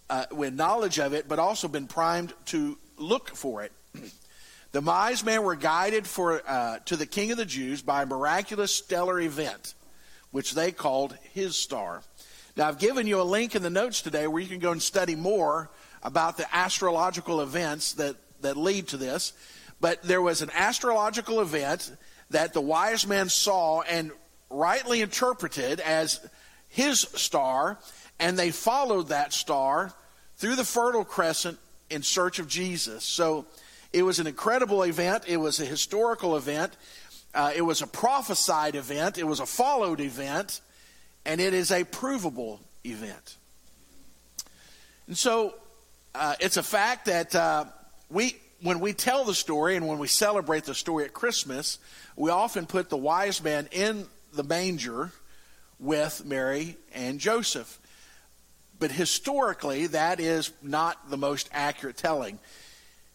uh, 0.08 0.24
with 0.32 0.54
knowledge 0.54 0.98
of 0.98 1.12
it, 1.12 1.28
but 1.28 1.38
also 1.38 1.68
been 1.68 1.86
primed 1.86 2.32
to 2.46 2.78
look 2.96 3.28
for 3.28 3.62
it. 3.62 3.72
The 4.72 4.80
wise 4.80 5.22
men 5.22 5.42
were 5.42 5.54
guided 5.54 6.06
for, 6.06 6.42
uh, 6.48 6.78
to 6.86 6.96
the 6.96 7.04
king 7.04 7.30
of 7.30 7.36
the 7.36 7.44
Jews 7.44 7.82
by 7.82 8.02
a 8.02 8.06
miraculous 8.06 8.74
stellar 8.74 9.20
event, 9.20 9.74
which 10.30 10.54
they 10.54 10.72
called 10.72 11.14
his 11.34 11.56
star. 11.56 12.02
Now, 12.56 12.68
I've 12.68 12.78
given 12.78 13.06
you 13.06 13.20
a 13.20 13.22
link 13.22 13.54
in 13.54 13.62
the 13.62 13.68
notes 13.68 14.00
today 14.00 14.26
where 14.26 14.40
you 14.40 14.48
can 14.48 14.60
go 14.60 14.72
and 14.72 14.82
study 14.82 15.14
more 15.14 15.70
about 16.02 16.38
the 16.38 16.46
astrological 16.54 17.42
events 17.42 17.92
that, 17.94 18.16
that 18.40 18.56
lead 18.56 18.88
to 18.88 18.96
this. 18.96 19.34
But 19.78 20.02
there 20.02 20.22
was 20.22 20.40
an 20.40 20.50
astrological 20.54 21.40
event 21.40 21.94
that 22.30 22.54
the 22.54 22.60
wise 22.62 23.06
men 23.06 23.28
saw 23.28 23.82
and 23.82 24.10
rightly 24.48 25.02
interpreted 25.02 25.80
as 25.80 26.26
his 26.68 27.00
star, 27.00 27.78
and 28.18 28.38
they 28.38 28.50
followed 28.50 29.08
that 29.08 29.34
star 29.34 29.92
through 30.36 30.56
the 30.56 30.64
Fertile 30.64 31.04
Crescent 31.04 31.58
in 31.90 32.02
search 32.02 32.38
of 32.38 32.48
Jesus. 32.48 33.04
So 33.04 33.44
it 33.92 34.02
was 34.02 34.18
an 34.18 34.26
incredible 34.26 34.82
event. 34.82 35.24
It 35.26 35.36
was 35.36 35.60
a 35.60 35.64
historical 35.64 36.36
event. 36.36 36.76
Uh, 37.34 37.52
it 37.54 37.62
was 37.62 37.82
a 37.82 37.86
prophesied 37.86 38.74
event. 38.74 39.18
It 39.18 39.26
was 39.26 39.40
a 39.40 39.46
followed 39.46 40.00
event. 40.00 40.60
And 41.24 41.40
it 41.40 41.54
is 41.54 41.70
a 41.70 41.84
provable 41.84 42.60
event. 42.84 43.36
And 45.06 45.16
so 45.16 45.54
uh, 46.14 46.34
it's 46.40 46.56
a 46.56 46.62
fact 46.62 47.06
that 47.06 47.34
uh, 47.34 47.66
we, 48.08 48.36
when 48.60 48.80
we 48.80 48.92
tell 48.92 49.24
the 49.24 49.34
story 49.34 49.76
and 49.76 49.86
when 49.86 49.98
we 49.98 50.08
celebrate 50.08 50.64
the 50.64 50.74
story 50.74 51.04
at 51.04 51.12
Christmas, 51.12 51.78
we 52.16 52.30
often 52.30 52.66
put 52.66 52.88
the 52.88 52.96
wise 52.96 53.42
man 53.42 53.68
in 53.72 54.06
the 54.32 54.42
manger 54.42 55.12
with 55.78 56.24
Mary 56.24 56.76
and 56.94 57.18
Joseph. 57.18 57.78
But 58.78 58.90
historically, 58.90 59.88
that 59.88 60.18
is 60.18 60.50
not 60.62 61.10
the 61.10 61.16
most 61.16 61.48
accurate 61.52 61.96
telling. 61.96 62.38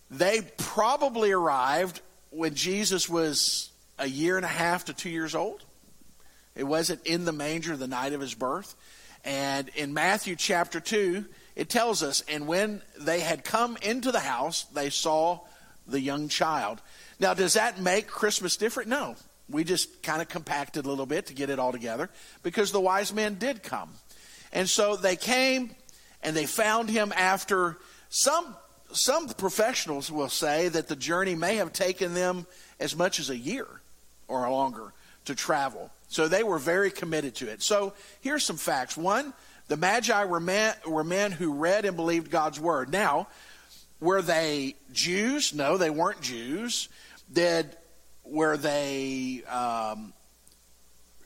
They 0.09 0.41
probably 0.57 1.31
arrived 1.31 2.01
when 2.29 2.55
Jesus 2.55 3.09
was 3.09 3.71
a 3.99 4.07
year 4.07 4.37
and 4.37 4.45
a 4.45 4.49
half 4.49 4.85
to 4.85 4.93
two 4.93 5.09
years 5.09 5.35
old. 5.35 5.63
It 6.55 6.63
wasn't 6.63 7.05
in 7.05 7.25
the 7.25 7.31
manger 7.31 7.75
the 7.75 7.87
night 7.87 8.13
of 8.13 8.21
his 8.21 8.33
birth. 8.33 8.75
And 9.23 9.69
in 9.75 9.93
Matthew 9.93 10.35
chapter 10.35 10.79
2, 10.79 11.25
it 11.55 11.69
tells 11.69 12.03
us, 12.03 12.23
and 12.29 12.47
when 12.47 12.81
they 12.99 13.19
had 13.19 13.43
come 13.43 13.77
into 13.81 14.11
the 14.11 14.19
house, 14.19 14.63
they 14.73 14.89
saw 14.89 15.39
the 15.87 15.99
young 15.99 16.29
child. 16.29 16.81
Now, 17.19 17.33
does 17.33 17.53
that 17.53 17.79
make 17.79 18.07
Christmas 18.07 18.57
different? 18.57 18.89
No. 18.89 19.15
We 19.49 19.63
just 19.63 20.03
kind 20.03 20.21
of 20.21 20.27
compacted 20.27 20.85
a 20.85 20.89
little 20.89 21.05
bit 21.05 21.27
to 21.27 21.33
get 21.33 21.49
it 21.49 21.59
all 21.59 21.71
together 21.71 22.09
because 22.43 22.71
the 22.71 22.81
wise 22.81 23.13
men 23.13 23.35
did 23.35 23.63
come. 23.63 23.89
And 24.51 24.69
so 24.69 24.95
they 24.95 25.15
came 25.15 25.71
and 26.21 26.35
they 26.35 26.45
found 26.45 26.89
him 26.89 27.13
after 27.15 27.77
some 28.09 28.55
some 28.91 29.27
professionals 29.29 30.11
will 30.11 30.29
say 30.29 30.69
that 30.69 30.87
the 30.87 30.95
journey 30.95 31.35
may 31.35 31.55
have 31.57 31.73
taken 31.73 32.13
them 32.13 32.45
as 32.79 32.95
much 32.95 33.19
as 33.19 33.29
a 33.29 33.37
year 33.37 33.67
or 34.27 34.49
longer 34.49 34.93
to 35.25 35.35
travel. 35.35 35.91
So 36.07 36.27
they 36.27 36.43
were 36.43 36.59
very 36.59 36.91
committed 36.91 37.35
to 37.35 37.49
it. 37.49 37.61
So 37.61 37.93
here's 38.21 38.45
some 38.45 38.57
facts. 38.57 38.95
One, 38.95 39.33
the 39.67 39.77
Magi 39.77 40.25
were 40.25 40.39
men, 40.39 40.73
were 40.85 41.03
men 41.03 41.31
who 41.31 41.53
read 41.53 41.85
and 41.85 41.97
believed 41.97 42.31
God's 42.31 42.59
word. 42.59 42.91
Now, 42.91 43.27
were 43.99 44.21
they 44.21 44.75
Jews? 44.93 45.53
No, 45.53 45.77
they 45.77 45.89
weren't 45.89 46.21
Jews. 46.21 46.87
Did 47.31 47.75
were 48.23 48.57
they 48.57 49.43
um, 49.49 50.13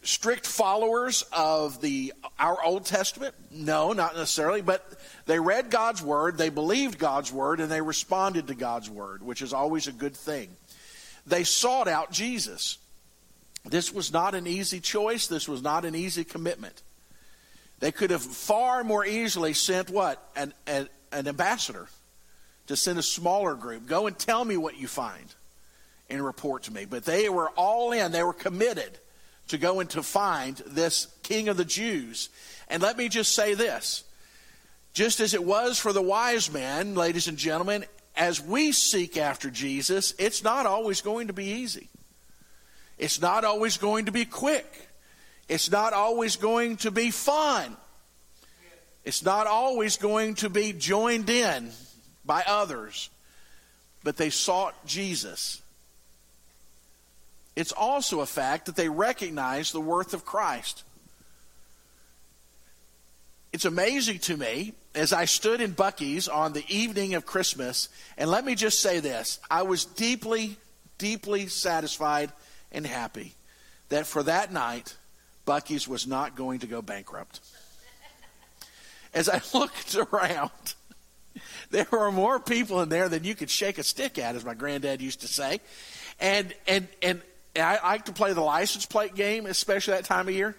strict 0.04 0.46
followers 0.46 1.24
of 1.32 1.82
the 1.82 2.14
our 2.40 2.64
Old 2.64 2.86
Testament? 2.86 3.36
No, 3.52 3.94
not 3.94 4.16
necessarily, 4.16 4.62
but 4.62 4.86
they 5.26 5.40
read 5.40 5.70
God's 5.70 6.02
word, 6.02 6.38
they 6.38 6.50
believed 6.50 6.98
God's 6.98 7.32
word, 7.32 7.60
and 7.60 7.72
they 7.72 7.82
responded 7.82 8.48
to 8.48 8.56
God's 8.56 8.90
word, 8.90 9.22
which 9.24 9.42
is 9.42 9.54
always 9.54 9.88
a 9.88 9.92
good 9.92 10.16
thing. 10.16 10.50
They 11.28 11.44
sought 11.44 11.88
out 11.88 12.12
Jesus. 12.12 12.78
This 13.64 13.94
was 13.94 14.12
not 14.12 14.34
an 14.34 14.48
easy 14.48 14.80
choice, 14.80 15.28
this 15.28 15.48
was 15.48 15.62
not 15.62 15.86
an 15.86 15.96
easy 15.96 16.24
commitment. 16.24 16.82
They 17.80 17.92
could 17.92 18.12
have 18.12 18.22
far 18.22 18.84
more 18.84 19.06
easily 19.06 19.54
sent 19.54 19.90
what? 19.90 20.24
An, 20.36 20.54
an, 20.68 20.88
an 21.12 21.28
ambassador 21.28 21.88
to 22.68 22.76
send 22.76 23.00
a 23.00 23.04
smaller 23.04 23.56
group. 23.56 23.88
Go 23.88 24.08
and 24.08 24.18
tell 24.18 24.46
me 24.46 24.56
what 24.56 24.78
you 24.78 24.88
find 24.88 25.26
and 26.10 26.24
report 26.24 26.64
to 26.64 26.74
me. 26.74 26.86
But 26.86 27.06
they 27.06 27.28
were 27.28 27.50
all 27.52 27.92
in, 27.92 28.12
they 28.12 28.24
were 28.24 28.34
committed 28.34 29.00
to 29.52 29.58
go 29.58 29.80
and 29.80 29.90
to 29.92 30.02
find 30.02 30.58
this 30.66 31.08
king 31.24 31.48
of 31.48 31.58
the 31.58 31.66
Jews. 31.66 32.30
And 32.68 32.82
let 32.82 32.98
me 32.98 33.10
just 33.10 33.34
say 33.36 33.54
this 33.54 34.04
just 34.94 35.20
as 35.20 35.34
it 35.34 35.44
was 35.44 35.78
for 35.78 35.94
the 35.94 36.02
wise 36.02 36.52
men, 36.52 36.96
ladies 36.96 37.28
and 37.28 37.38
gentlemen, 37.38 37.86
as 38.16 38.42
we 38.42 38.72
seek 38.72 39.18
after 39.18 39.50
Jesus, 39.50 40.14
it's 40.18 40.44
not 40.44 40.66
always 40.66 41.02
going 41.02 41.28
to 41.28 41.34
be 41.34 41.46
easy. 41.46 41.90
It's 42.98 43.22
not 43.22 43.46
always 43.46 43.78
going 43.78 44.06
to 44.06 44.12
be 44.12 44.26
quick. 44.26 44.90
It's 45.48 45.72
not 45.72 45.94
always 45.94 46.36
going 46.36 46.78
to 46.78 46.92
be 46.92 47.12
fun. 47.12 47.76
It's 49.04 49.24
not 49.24 49.48
always 49.48 49.98
going 49.98 50.36
to 50.36 50.50
be 50.50 50.74
joined 50.74 51.30
in 51.30 51.72
by 52.26 52.44
others. 52.46 53.10
But 54.04 54.18
they 54.18 54.30
sought 54.30 54.86
Jesus. 54.86 55.62
It's 57.56 57.72
also 57.72 58.22
a 58.22 58.26
fact 58.26 58.66
that 58.66 58.76
they 58.76 58.90
recognize 58.90 59.72
the 59.72 59.82
worth 59.82 60.14
of 60.14 60.26
Christ. 60.26 60.84
It's 63.52 63.66
amazing 63.66 64.20
to 64.20 64.38
me 64.38 64.74
as 64.96 65.12
I 65.12 65.26
stood 65.26 65.60
in 65.60 65.74
Buc-ee's 65.74 66.28
on 66.28 66.54
the 66.54 66.66
evening 66.70 67.16
of 67.16 67.26
Christmas, 67.26 67.90
and 68.18 68.30
let 68.30 68.46
me 68.46 68.56
just 68.56 68.80
say 68.80 69.00
this 69.00 69.40
I 69.50 69.64
was 69.64 69.84
deeply, 69.84 70.58
deeply 70.98 71.48
satisfied 71.48 72.32
and 72.72 72.86
happy 72.86 73.36
that 73.90 74.08
for 74.08 74.24
that 74.24 74.54
night, 74.54 74.96
Buc-ee's 75.46 75.88
was 75.88 76.08
not 76.08 76.36
going 76.36 76.60
to 76.60 76.68
go 76.68 76.82
bankrupt. 76.82 77.42
As 79.14 79.28
I 79.28 79.42
looked 79.54 79.96
around, 79.96 80.52
there 81.70 81.88
were 81.92 82.12
more 82.12 82.40
people 82.40 82.82
in 82.82 82.88
there 82.88 83.10
than 83.10 83.26
you 83.26 83.36
could 83.36 83.50
shake 83.50 83.78
a 83.78 83.84
stick 83.84 84.18
at, 84.18 84.36
as 84.36 84.46
my 84.46 84.54
granddad 84.54 85.02
used 85.02 85.22
to 85.22 85.28
say. 85.28 85.60
And, 86.20 86.54
and, 86.68 86.88
and 87.02 87.22
I 87.56 87.80
like 87.84 88.06
to 88.06 88.14
play 88.14 88.34
the 88.34 88.42
license 88.42 88.86
plate 88.86 89.16
game, 89.16 89.46
especially 89.46 89.96
that 89.96 90.06
time 90.06 90.28
of 90.28 90.34
year. 90.34 90.56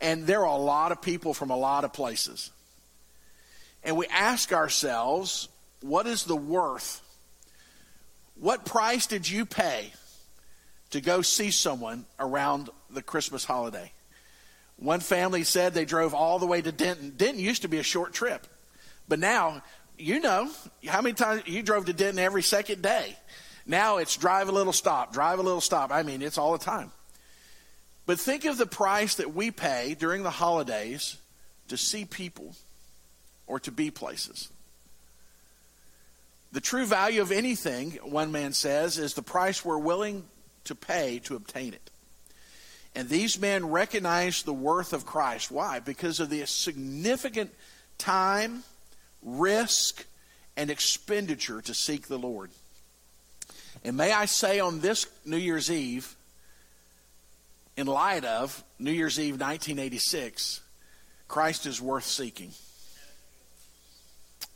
And 0.00 0.26
there 0.26 0.40
are 0.40 0.56
a 0.56 0.62
lot 0.62 0.92
of 0.92 1.00
people 1.02 1.34
from 1.34 1.50
a 1.50 1.56
lot 1.56 1.84
of 1.84 1.92
places. 1.92 2.50
And 3.82 3.96
we 3.96 4.06
ask 4.06 4.52
ourselves, 4.52 5.48
what 5.80 6.06
is 6.06 6.24
the 6.24 6.36
worth? 6.36 7.02
What 8.34 8.64
price 8.64 9.06
did 9.06 9.28
you 9.28 9.46
pay 9.46 9.92
to 10.90 11.00
go 11.00 11.22
see 11.22 11.50
someone 11.50 12.04
around 12.18 12.68
the 12.90 13.02
Christmas 13.02 13.44
holiday? 13.44 13.92
One 14.76 15.00
family 15.00 15.44
said 15.44 15.72
they 15.72 15.86
drove 15.86 16.12
all 16.12 16.38
the 16.38 16.46
way 16.46 16.60
to 16.60 16.70
Denton. 16.70 17.14
Denton 17.16 17.42
used 17.42 17.62
to 17.62 17.68
be 17.68 17.78
a 17.78 17.82
short 17.82 18.12
trip, 18.12 18.46
but 19.08 19.18
now, 19.18 19.62
you 19.96 20.20
know, 20.20 20.50
how 20.86 21.00
many 21.00 21.14
times 21.14 21.44
you 21.46 21.62
drove 21.62 21.86
to 21.86 21.94
Denton 21.94 22.18
every 22.18 22.42
second 22.42 22.82
day? 22.82 23.16
Now 23.66 23.98
it's 23.98 24.16
drive 24.16 24.48
a 24.48 24.52
little 24.52 24.72
stop, 24.72 25.12
drive 25.12 25.38
a 25.38 25.42
little 25.42 25.60
stop. 25.60 25.90
I 25.90 26.02
mean, 26.02 26.22
it's 26.22 26.38
all 26.38 26.52
the 26.52 26.64
time. 26.64 26.92
But 28.06 28.20
think 28.20 28.44
of 28.44 28.56
the 28.56 28.66
price 28.66 29.16
that 29.16 29.34
we 29.34 29.50
pay 29.50 29.96
during 29.98 30.22
the 30.22 30.30
holidays 30.30 31.16
to 31.68 31.76
see 31.76 32.04
people 32.04 32.54
or 33.46 33.58
to 33.60 33.72
be 33.72 33.90
places. 33.90 34.48
The 36.52 36.60
true 36.60 36.86
value 36.86 37.20
of 37.20 37.32
anything, 37.32 37.92
one 38.04 38.30
man 38.30 38.52
says, 38.52 38.98
is 38.98 39.14
the 39.14 39.22
price 39.22 39.64
we're 39.64 39.78
willing 39.78 40.24
to 40.64 40.74
pay 40.74 41.18
to 41.24 41.34
obtain 41.34 41.74
it. 41.74 41.90
And 42.94 43.08
these 43.08 43.38
men 43.38 43.68
recognized 43.70 44.46
the 44.46 44.54
worth 44.54 44.92
of 44.92 45.04
Christ. 45.04 45.50
Why? 45.50 45.80
Because 45.80 46.20
of 46.20 46.30
the 46.30 46.46
significant 46.46 47.52
time 47.98 48.62
risk, 49.22 50.06
and 50.56 50.70
expenditure 50.70 51.60
to 51.60 51.74
seek 51.74 52.08
the 52.08 52.18
Lord. 52.18 52.50
And 53.84 53.96
may 53.96 54.12
I 54.12 54.24
say 54.24 54.60
on 54.60 54.80
this 54.80 55.06
New 55.24 55.36
Year's 55.36 55.70
Eve, 55.70 56.16
in 57.76 57.86
light 57.86 58.24
of 58.24 58.64
New 58.78 58.90
Year's 58.90 59.20
Eve 59.20 59.34
1986, 59.34 60.60
Christ 61.28 61.66
is 61.66 61.80
worth 61.80 62.04
seeking. 62.04 62.52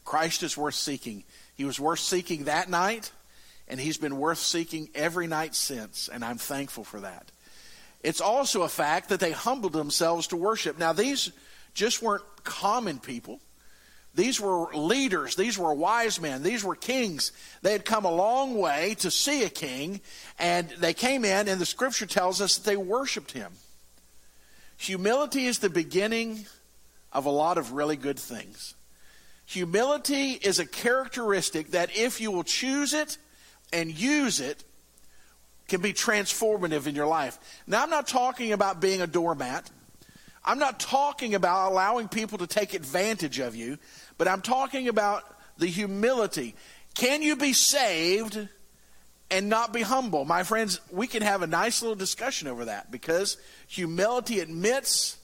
Christ 0.05 0.43
is 0.43 0.57
worth 0.57 0.75
seeking. 0.75 1.25
He 1.55 1.65
was 1.65 1.79
worth 1.79 2.01
seeking 2.01 2.45
that 2.45 2.69
night, 2.71 3.13
and 3.69 3.79
he's 3.79 3.99
been 3.99 4.17
worth 4.17 4.39
seeking 4.39 4.89
every 4.95 5.27
night 5.27 5.55
since, 5.55 6.09
and 6.09 6.25
I'm 6.25 6.39
thankful 6.39 6.85
for 6.85 7.01
that. 7.01 7.31
It's 8.03 8.21
also 8.21 8.63
a 8.63 8.69
fact 8.69 9.11
that 9.11 9.21
they 9.21 9.33
humbled 9.33 9.75
themselves 9.75 10.29
to 10.29 10.37
worship. 10.37 10.79
Now, 10.79 10.93
these 10.93 11.31
just 11.75 12.03
weren't 12.03 12.25
common 12.43 12.99
people. 12.99 13.41
These 14.15 14.41
were 14.41 14.75
leaders. 14.75 15.37
These 15.37 15.57
were 15.57 15.73
wise 15.73 16.21
men. 16.21 16.43
These 16.43 16.65
were 16.65 16.75
kings. 16.75 17.33
They 17.63 17.73
had 17.73 17.85
come 17.85 18.05
a 18.05 18.11
long 18.11 18.57
way 18.57 18.97
to 19.01 19.11
see 19.11 19.45
a 19.45 19.49
king, 19.49 20.01
and 20.39 20.69
they 20.79 20.95
came 20.95 21.25
in, 21.25 21.49
and 21.49 21.61
the 21.61 21.67
scripture 21.67 22.07
tells 22.07 22.41
us 22.41 22.57
that 22.57 22.65
they 22.65 22.77
worshiped 22.77 23.33
him. 23.33 23.53
Humility 24.79 25.47
is 25.47 25.59
the 25.59 25.71
beginning 25.71 26.47
of 27.13 27.27
a 27.27 27.31
lot 27.31 27.59
of 27.59 27.73
really 27.73 27.97
good 27.97 28.19
things. 28.19 28.75
Humility 29.47 30.33
is 30.33 30.59
a 30.59 30.67
characteristic 30.67 31.73
that, 31.73 31.97
if 31.97 32.21
you 32.21 32.31
will 32.31 32.45
choose 32.45 32.95
it 32.95 33.19
and 33.73 33.91
use 33.91 34.41
it, 34.41 34.65
can 35.69 35.81
be 35.81 35.93
transformative 35.93 36.87
in 36.87 36.95
your 36.97 37.07
life. 37.07 37.39
Now, 37.67 37.83
I'm 37.83 37.91
not 37.91 38.09
talking 38.09 38.53
about 38.53 38.81
being 38.81 39.01
a 39.01 39.07
doormat. 39.07 39.71
I'm 40.45 40.59
not 40.59 40.81
talking 40.81 41.35
about 41.35 41.71
allowing 41.71 42.09
people 42.09 42.39
to 42.39 42.47
take 42.47 42.75
advantage 42.75 43.39
of 43.39 43.55
you, 43.55 43.79
but 44.19 44.29
I'm 44.29 44.41
talking 44.41 44.89
about 44.89 45.23
the 45.59 45.67
humility. 45.67 46.55
Can 46.95 47.23
you 47.23 47.37
be 47.37 47.53
saved 47.53 48.49
and 49.31 49.49
not 49.49 49.73
be 49.73 49.83
humble? 49.83 50.25
My 50.25 50.43
friends, 50.43 50.81
we 50.91 51.07
can 51.07 51.23
have 51.23 51.43
a 51.43 51.47
nice 51.47 51.83
little 51.83 51.97
discussion 51.97 52.49
over 52.49 52.65
that 52.67 52.91
because 52.91 53.37
humility 53.69 54.41
admits 54.41 55.19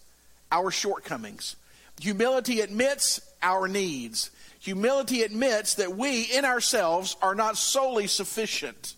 our 0.53 0.71
shortcomings. 0.71 1.57
Humility 2.01 2.61
admits 2.61 3.21
our 3.43 3.67
needs. 3.69 4.31
Humility 4.61 5.23
admits 5.23 5.75
that 5.75 5.97
we 5.97 6.23
in 6.23 6.45
ourselves 6.45 7.17
are 7.23 7.35
not 7.35 7.57
solely 7.57 8.07
sufficient. 8.07 8.95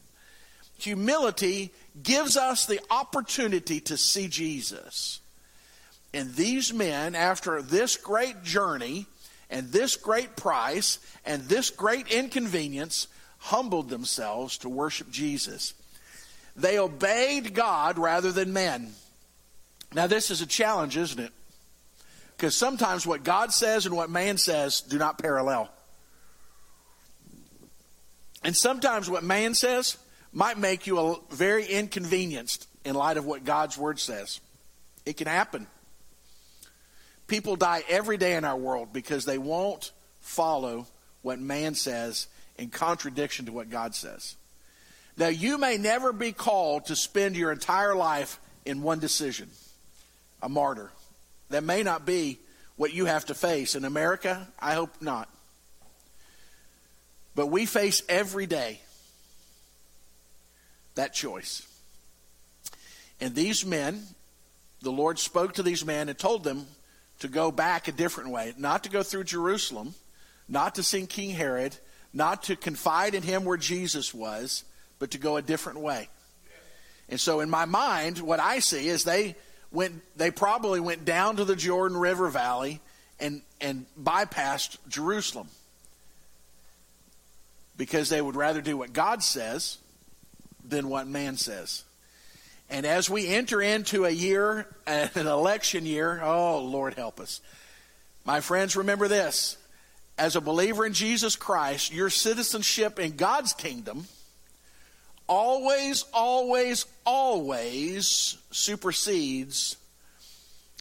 Humility 0.78 1.72
gives 2.02 2.36
us 2.36 2.66
the 2.66 2.80
opportunity 2.90 3.80
to 3.80 3.96
see 3.96 4.28
Jesus. 4.28 5.20
And 6.14 6.34
these 6.34 6.72
men, 6.72 7.14
after 7.14 7.60
this 7.60 7.96
great 7.96 8.42
journey 8.42 9.06
and 9.50 9.68
this 9.68 9.96
great 9.96 10.36
price 10.36 10.98
and 11.24 11.42
this 11.44 11.70
great 11.70 12.08
inconvenience, 12.08 13.08
humbled 13.38 13.88
themselves 13.88 14.58
to 14.58 14.68
worship 14.68 15.10
Jesus. 15.10 15.74
They 16.56 16.78
obeyed 16.78 17.54
God 17.54 17.98
rather 17.98 18.32
than 18.32 18.52
men. 18.52 18.92
Now, 19.94 20.06
this 20.06 20.30
is 20.30 20.40
a 20.40 20.46
challenge, 20.46 20.96
isn't 20.96 21.20
it? 21.20 21.32
Because 22.36 22.56
sometimes 22.56 23.06
what 23.06 23.24
God 23.24 23.52
says 23.52 23.86
and 23.86 23.96
what 23.96 24.10
man 24.10 24.38
says 24.38 24.80
do 24.80 24.98
not 24.98 25.18
parallel. 25.18 25.68
And 28.44 28.56
sometimes 28.56 29.10
what 29.10 29.24
man 29.24 29.54
says 29.54 29.96
might 30.32 30.58
make 30.58 30.86
you 30.86 31.20
very 31.30 31.66
inconvenienced 31.66 32.68
in 32.84 32.94
light 32.94 33.16
of 33.16 33.24
what 33.24 33.44
God's 33.44 33.76
word 33.76 33.98
says. 33.98 34.40
It 35.04 35.16
can 35.16 35.26
happen. 35.26 35.66
People 37.28 37.56
die 37.56 37.84
every 37.88 38.16
day 38.16 38.34
in 38.34 38.44
our 38.44 38.56
world 38.56 38.92
because 38.92 39.24
they 39.24 39.38
won't 39.38 39.92
follow 40.20 40.86
what 41.22 41.38
man 41.38 41.74
says 41.74 42.26
in 42.56 42.70
contradiction 42.70 43.46
to 43.46 43.52
what 43.52 43.70
God 43.70 43.94
says. 43.94 44.34
Now, 45.16 45.28
you 45.28 45.58
may 45.58 45.76
never 45.78 46.12
be 46.12 46.32
called 46.32 46.86
to 46.86 46.96
spend 46.96 47.36
your 47.36 47.52
entire 47.52 47.94
life 47.94 48.40
in 48.64 48.82
one 48.82 48.98
decision, 48.98 49.50
a 50.42 50.48
martyr. 50.48 50.90
That 51.50 51.64
may 51.64 51.82
not 51.82 52.06
be 52.06 52.38
what 52.76 52.92
you 52.94 53.06
have 53.06 53.26
to 53.26 53.34
face. 53.34 53.74
In 53.74 53.84
America, 53.84 54.48
I 54.58 54.74
hope 54.74 54.90
not. 55.00 55.28
But 57.34 57.48
we 57.48 57.66
face 57.66 58.02
every 58.08 58.46
day 58.46 58.80
that 60.94 61.14
choice. 61.14 61.66
And 63.20 63.34
these 63.34 63.66
men, 63.66 64.02
the 64.82 64.92
Lord 64.92 65.18
spoke 65.18 65.54
to 65.54 65.62
these 65.62 65.84
men 65.84 66.08
and 66.08 66.18
told 66.18 66.44
them 66.44 66.66
to 67.20 67.28
go 67.28 67.50
back 67.50 67.88
a 67.88 67.92
different 67.92 68.30
way, 68.30 68.54
not 68.56 68.84
to 68.84 68.90
go 68.90 69.02
through 69.02 69.24
Jerusalem, 69.24 69.94
not 70.48 70.76
to 70.76 70.82
see 70.82 71.06
King 71.06 71.30
Herod, 71.30 71.76
not 72.12 72.44
to 72.44 72.56
confide 72.56 73.14
in 73.14 73.22
him 73.22 73.44
where 73.44 73.56
Jesus 73.56 74.14
was, 74.14 74.64
but 74.98 75.10
to 75.12 75.18
go 75.18 75.36
a 75.36 75.42
different 75.42 75.80
way. 75.80 76.08
And 77.08 77.20
so 77.20 77.40
in 77.40 77.50
my 77.50 77.64
mind, 77.64 78.18
what 78.18 78.40
I 78.40 78.58
see 78.58 78.88
is 78.88 79.04
they 79.04 79.36
went 79.70 80.02
they 80.16 80.30
probably 80.30 80.80
went 80.80 81.04
down 81.04 81.36
to 81.36 81.44
the 81.44 81.56
Jordan 81.56 81.96
River 81.96 82.28
Valley 82.28 82.80
and 83.18 83.42
and 83.60 83.86
bypassed 84.00 84.76
Jerusalem. 84.88 85.48
Because 87.76 88.08
they 88.08 88.20
would 88.20 88.36
rather 88.36 88.60
do 88.60 88.76
what 88.76 88.92
God 88.92 89.22
says 89.22 89.78
than 90.66 90.88
what 90.88 91.06
man 91.06 91.36
says. 91.36 91.84
And 92.70 92.84
as 92.84 93.08
we 93.08 93.26
enter 93.28 93.62
into 93.62 94.04
a 94.04 94.10
year, 94.10 94.66
an 94.86 95.26
election 95.26 95.86
year, 95.86 96.20
oh, 96.22 96.60
Lord 96.60 96.94
help 96.94 97.20
us. 97.20 97.40
My 98.24 98.40
friends, 98.40 98.76
remember 98.76 99.08
this. 99.08 99.56
As 100.18 100.36
a 100.36 100.40
believer 100.40 100.84
in 100.84 100.92
Jesus 100.92 101.36
Christ, 101.36 101.92
your 101.92 102.10
citizenship 102.10 102.98
in 102.98 103.16
God's 103.16 103.52
kingdom 103.52 104.06
always, 105.28 106.04
always, 106.12 106.86
always 107.06 108.36
supersedes 108.50 109.76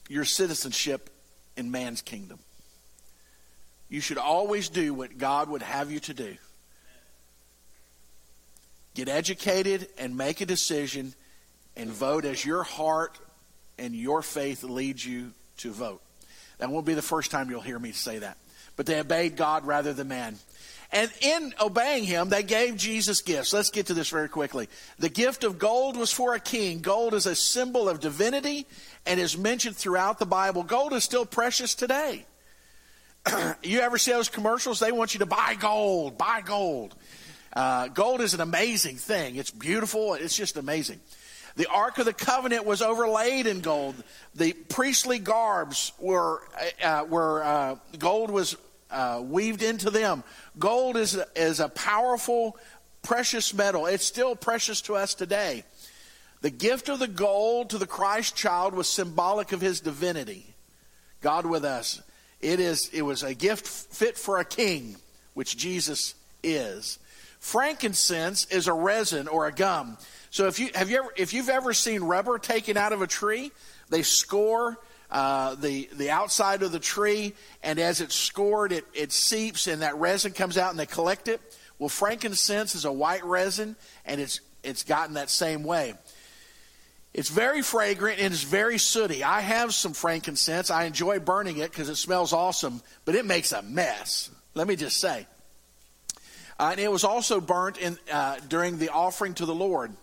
your 0.10 0.26
citizenship 0.26 1.10
in 1.56 1.69
man's 1.69 2.02
kingdom. 2.02 2.39
You 3.89 4.02
should 4.02 4.17
always 4.17 4.69
do 4.69 4.93
what 4.93 5.17
God 5.17 5.50
would 5.50 5.62
have 5.62 5.91
you 5.91 6.00
to 6.02 6.13
do. 6.13 6.36
Get 8.95 9.08
educated 9.08 9.88
and 9.97 10.17
make 10.17 10.41
a 10.41 10.45
decision 10.45 11.13
and 11.77 11.89
vote 11.89 12.25
as 12.25 12.43
your 12.43 12.63
heart 12.63 13.17
and 13.77 13.95
your 13.95 14.21
faith 14.21 14.63
leads 14.63 15.05
you 15.05 15.31
to 15.57 15.71
vote. 15.71 16.01
That 16.57 16.69
won't 16.69 16.85
be 16.85 16.95
the 16.95 17.01
first 17.01 17.31
time 17.31 17.49
you'll 17.49 17.61
hear 17.61 17.79
me 17.79 17.91
say 17.91 18.17
that. 18.17 18.37
But 18.75 18.87
they 18.87 18.99
obeyed 18.99 19.37
God 19.37 19.65
rather 19.65 19.93
than 19.93 20.07
man. 20.07 20.35
And 20.91 21.11
in 21.21 21.53
obeying 21.61 22.05
him, 22.05 22.29
they 22.29 22.43
gave 22.43 22.77
Jesus 22.77 23.21
gifts. 23.21 23.53
Let's 23.53 23.69
get 23.69 23.87
to 23.87 23.93
this 23.93 24.09
very 24.09 24.29
quickly. 24.29 24.69
The 24.97 25.09
gift 25.09 25.43
of 25.43 25.59
gold 25.59 25.97
was 25.97 26.11
for 26.11 26.33
a 26.33 26.39
king. 26.39 26.79
Gold 26.79 27.13
is 27.13 27.25
a 27.25 27.35
symbol 27.35 27.89
of 27.89 27.99
divinity 27.99 28.65
and 29.05 29.19
is 29.19 29.37
mentioned 29.37 29.75
throughout 29.75 30.17
the 30.17 30.25
Bible. 30.25 30.63
Gold 30.63 30.93
is 30.93 31.03
still 31.03 31.25
precious 31.25 31.75
today. 31.75 32.25
you 33.63 33.81
ever 33.81 33.97
see 33.97 34.11
those 34.11 34.29
commercials? 34.29 34.79
They 34.79 34.91
want 34.91 35.13
you 35.13 35.19
to 35.19 35.25
buy 35.25 35.55
gold, 35.59 36.17
buy 36.17 36.41
gold. 36.41 36.95
Uh, 37.53 37.87
gold 37.89 38.21
is 38.21 38.33
an 38.33 38.41
amazing 38.41 38.95
thing. 38.95 39.35
It's 39.35 39.51
beautiful. 39.51 40.13
It's 40.13 40.35
just 40.35 40.57
amazing. 40.57 41.01
The 41.58 41.67
Ark 41.67 41.98
of 41.98 42.06
the 42.06 42.13
Covenant 42.13 42.65
was 42.65 42.84
overlaid 42.84 43.48
in 43.48 43.62
gold. 43.62 43.96
The 44.36 44.54
priestly 44.54 45.17
garbs 45.17 45.91
were, 46.00 46.41
uh, 46.84 47.06
were 47.10 47.43
uh, 47.43 47.76
gold 47.98 48.30
was 48.30 48.56
uh, 48.91 49.24
weaved 49.24 49.63
into 49.63 49.89
them. 49.89 50.24
Gold 50.60 50.98
is, 50.98 51.20
is 51.36 51.60
a 51.60 51.67
powerful, 51.67 52.58
precious 53.02 53.56
metal. 53.56 53.88
It's 53.88 54.06
still 54.06 54.36
precious 54.36 54.82
to 54.82 54.96
us 54.96 55.15
today. 55.15 55.63
The 56.41 56.52
gift 56.52 56.89
of 56.89 57.00
the 57.00 57.08
gold 57.08 57.72
to 57.72 57.80
the 57.80 57.88
Christ 57.88 58.36
child 58.36 58.76
was 58.76 58.88
symbolic 58.88 59.52
of 59.52 59.60
his 59.60 59.82
divinity. 59.82 60.54
God 61.22 61.48
with 61.48 61.65
us. 61.65 62.04
It 62.39 62.60
is 62.60 62.91
it 62.93 63.02
was 63.02 63.24
a 63.24 63.34
gift 63.34 63.65
fit 63.65 64.15
for 64.15 64.38
a 64.38 64.46
king, 64.46 64.96
which 65.34 65.58
Jesus 65.58 66.13
is. 66.43 67.00
Frankincense 67.39 68.46
is 68.46 68.67
a 68.67 68.74
resin 68.74 69.28
or 69.28 69.48
a 69.48 69.52
gum. 69.52 69.98
So 70.29 70.47
if 70.47 70.59
you 70.59 70.69
have 70.75 70.89
you 70.89 70.99
ever 70.99 71.13
if 71.15 71.33
you've 71.33 71.49
ever 71.49 71.73
seen 71.73 72.03
rubber 72.03 72.37
taken 72.37 72.77
out 72.77 72.93
of 72.93 73.01
a 73.01 73.07
tree, 73.07 73.51
they 73.89 74.01
score 74.01 74.77
uh, 75.09 75.55
the 75.55 75.89
the 75.93 76.09
outside 76.09 76.63
of 76.63 76.71
the 76.71 76.79
tree, 76.79 77.33
and 77.63 77.79
as 77.79 78.01
it's 78.01 78.15
scored, 78.15 78.71
it 78.71 78.85
it 78.93 79.11
seeps, 79.11 79.67
and 79.67 79.81
that 79.81 79.95
resin 79.97 80.33
comes 80.33 80.57
out, 80.57 80.71
and 80.71 80.79
they 80.79 80.85
collect 80.85 81.27
it. 81.27 81.41
Well, 81.79 81.89
frankincense 81.89 82.75
is 82.75 82.85
a 82.85 82.91
white 82.91 83.23
resin, 83.23 83.75
and 84.05 84.19
it's 84.19 84.41
it's 84.63 84.83
gotten 84.83 85.15
that 85.15 85.29
same 85.29 85.63
way. 85.63 85.95
It's 87.13 87.29
very 87.29 87.63
fragrant 87.63 88.19
and 88.19 88.31
it's 88.31 88.43
very 88.43 88.77
sooty. 88.77 89.23
I 89.23 89.39
have 89.39 89.73
some 89.73 89.93
frankincense. 89.93 90.69
I 90.69 90.83
enjoy 90.83 91.17
burning 91.17 91.57
it 91.57 91.71
because 91.71 91.89
it 91.89 91.95
smells 91.95 92.31
awesome, 92.31 92.79
but 93.05 93.15
it 93.15 93.25
makes 93.25 93.53
a 93.53 93.63
mess. 93.63 94.29
Let 94.53 94.67
me 94.67 94.75
just 94.75 94.97
say. 94.97 95.25
Uh, 96.59 96.69
and 96.71 96.79
it 96.79 96.91
was 96.91 97.03
also 97.03 97.41
burnt 97.41 97.77
in, 97.77 97.97
uh, 98.11 98.37
during 98.47 98.77
the 98.77 98.89
offering 98.89 99.33
to 99.35 99.47
the 99.47 99.55
Lord. 99.55 99.93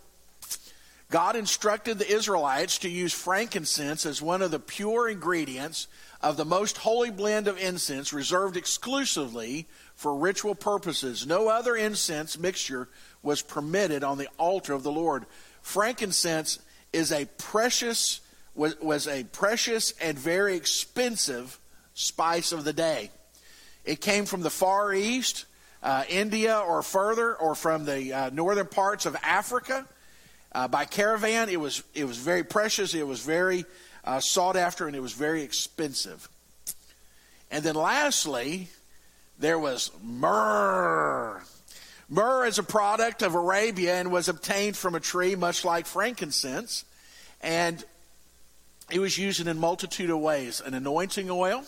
God 1.15 1.37
instructed 1.37 2.01
the 2.01 2.13
Israelites 2.13 2.79
to 2.79 2.89
use 2.89 3.13
frankincense 3.13 4.05
as 4.05 4.21
one 4.21 4.43
of 4.43 4.51
the 4.51 4.59
pure 4.59 5.09
ingredients 5.09 5.87
of 6.21 6.37
the 6.37 6.45
most 6.45 6.79
holy 6.79 7.13
blend 7.13 7.47
of 7.47 7.57
incense 7.57 8.13
reserved 8.13 8.57
exclusively 8.57 9.69
for 9.95 10.17
ritual 10.17 10.57
purposes. 10.57 11.25
No 11.25 11.47
other 11.47 11.77
incense 11.77 12.37
mixture 12.37 12.89
was 13.23 13.43
permitted 13.43 14.03
on 14.03 14.19
the 14.19 14.27
altar 14.39 14.73
of 14.73 14.83
the 14.83 14.91
Lord. 14.91 15.27
Frankincense 15.63 16.59
is 16.93 17.13
a 17.13 17.27
precious 17.39 18.21
was, 18.57 18.77
was 18.81 19.07
a 19.07 19.23
precious 19.23 19.95
and 20.01 20.19
very 20.19 20.57
expensive 20.57 21.61
spice 21.95 22.51
of 22.51 22.65
the 22.65 22.73
day. 22.73 23.13
It 23.85 24.01
came 24.01 24.27
from 24.27 24.43
the 24.43 24.51
Far 24.51 24.93
East, 24.93 25.45
uh, 25.81 26.03
India, 26.09 26.59
or 26.59 26.83
further, 26.83 27.37
or 27.37 27.55
from 27.55 27.85
the 27.85 28.13
uh, 28.13 28.31
northern 28.31 28.67
parts 28.67 29.07
of 29.07 29.15
Africa. 29.23 29.87
Uh, 30.55 30.69
by 30.69 30.85
caravan, 30.85 31.49
it 31.49 31.59
was 31.59 31.83
it 31.95 32.05
was 32.05 32.17
very 32.17 32.45
precious. 32.45 32.95
It 32.95 33.07
was 33.07 33.21
very 33.21 33.65
uh, 34.05 34.21
sought 34.21 34.57
after, 34.57 34.87
and 34.87 34.95
it 34.95 35.01
was 35.01 35.13
very 35.13 35.43
expensive. 35.43 36.29
And 37.51 37.65
then, 37.65 37.75
lastly, 37.75 38.69
there 39.39 39.59
was 39.59 39.91
myrrh. 40.03 41.43
Myrrh 42.09 42.47
is 42.47 42.59
a 42.59 42.63
product 42.63 43.23
of 43.23 43.35
Arabia 43.35 43.97
and 43.97 44.13
was 44.13 44.29
obtained 44.29 44.77
from 44.77 44.95
a 44.95 45.01
tree 45.01 45.35
much 45.35 45.65
like 45.65 45.87
frankincense. 45.87 46.85
And 47.41 47.85
it 48.91 48.99
was 48.99 49.17
used 49.19 49.41
in 49.41 49.49
a 49.49 49.55
multitude 49.55 50.11
of 50.11 50.19
ways 50.21 50.61
an 50.61 50.75
anointing 50.75 51.31
oil, 51.31 51.65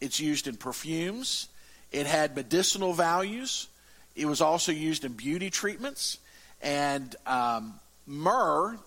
it's 0.00 0.20
used 0.20 0.46
in 0.46 0.56
perfumes, 0.56 1.48
it 1.90 2.06
had 2.06 2.36
medicinal 2.36 2.92
values, 2.92 3.68
it 4.14 4.26
was 4.26 4.40
also 4.40 4.72
used 4.72 5.04
in 5.04 5.12
beauty 5.12 5.50
treatments. 5.50 6.18
And 6.64 7.14
um, 7.26 7.78
myrrh, 8.06 8.78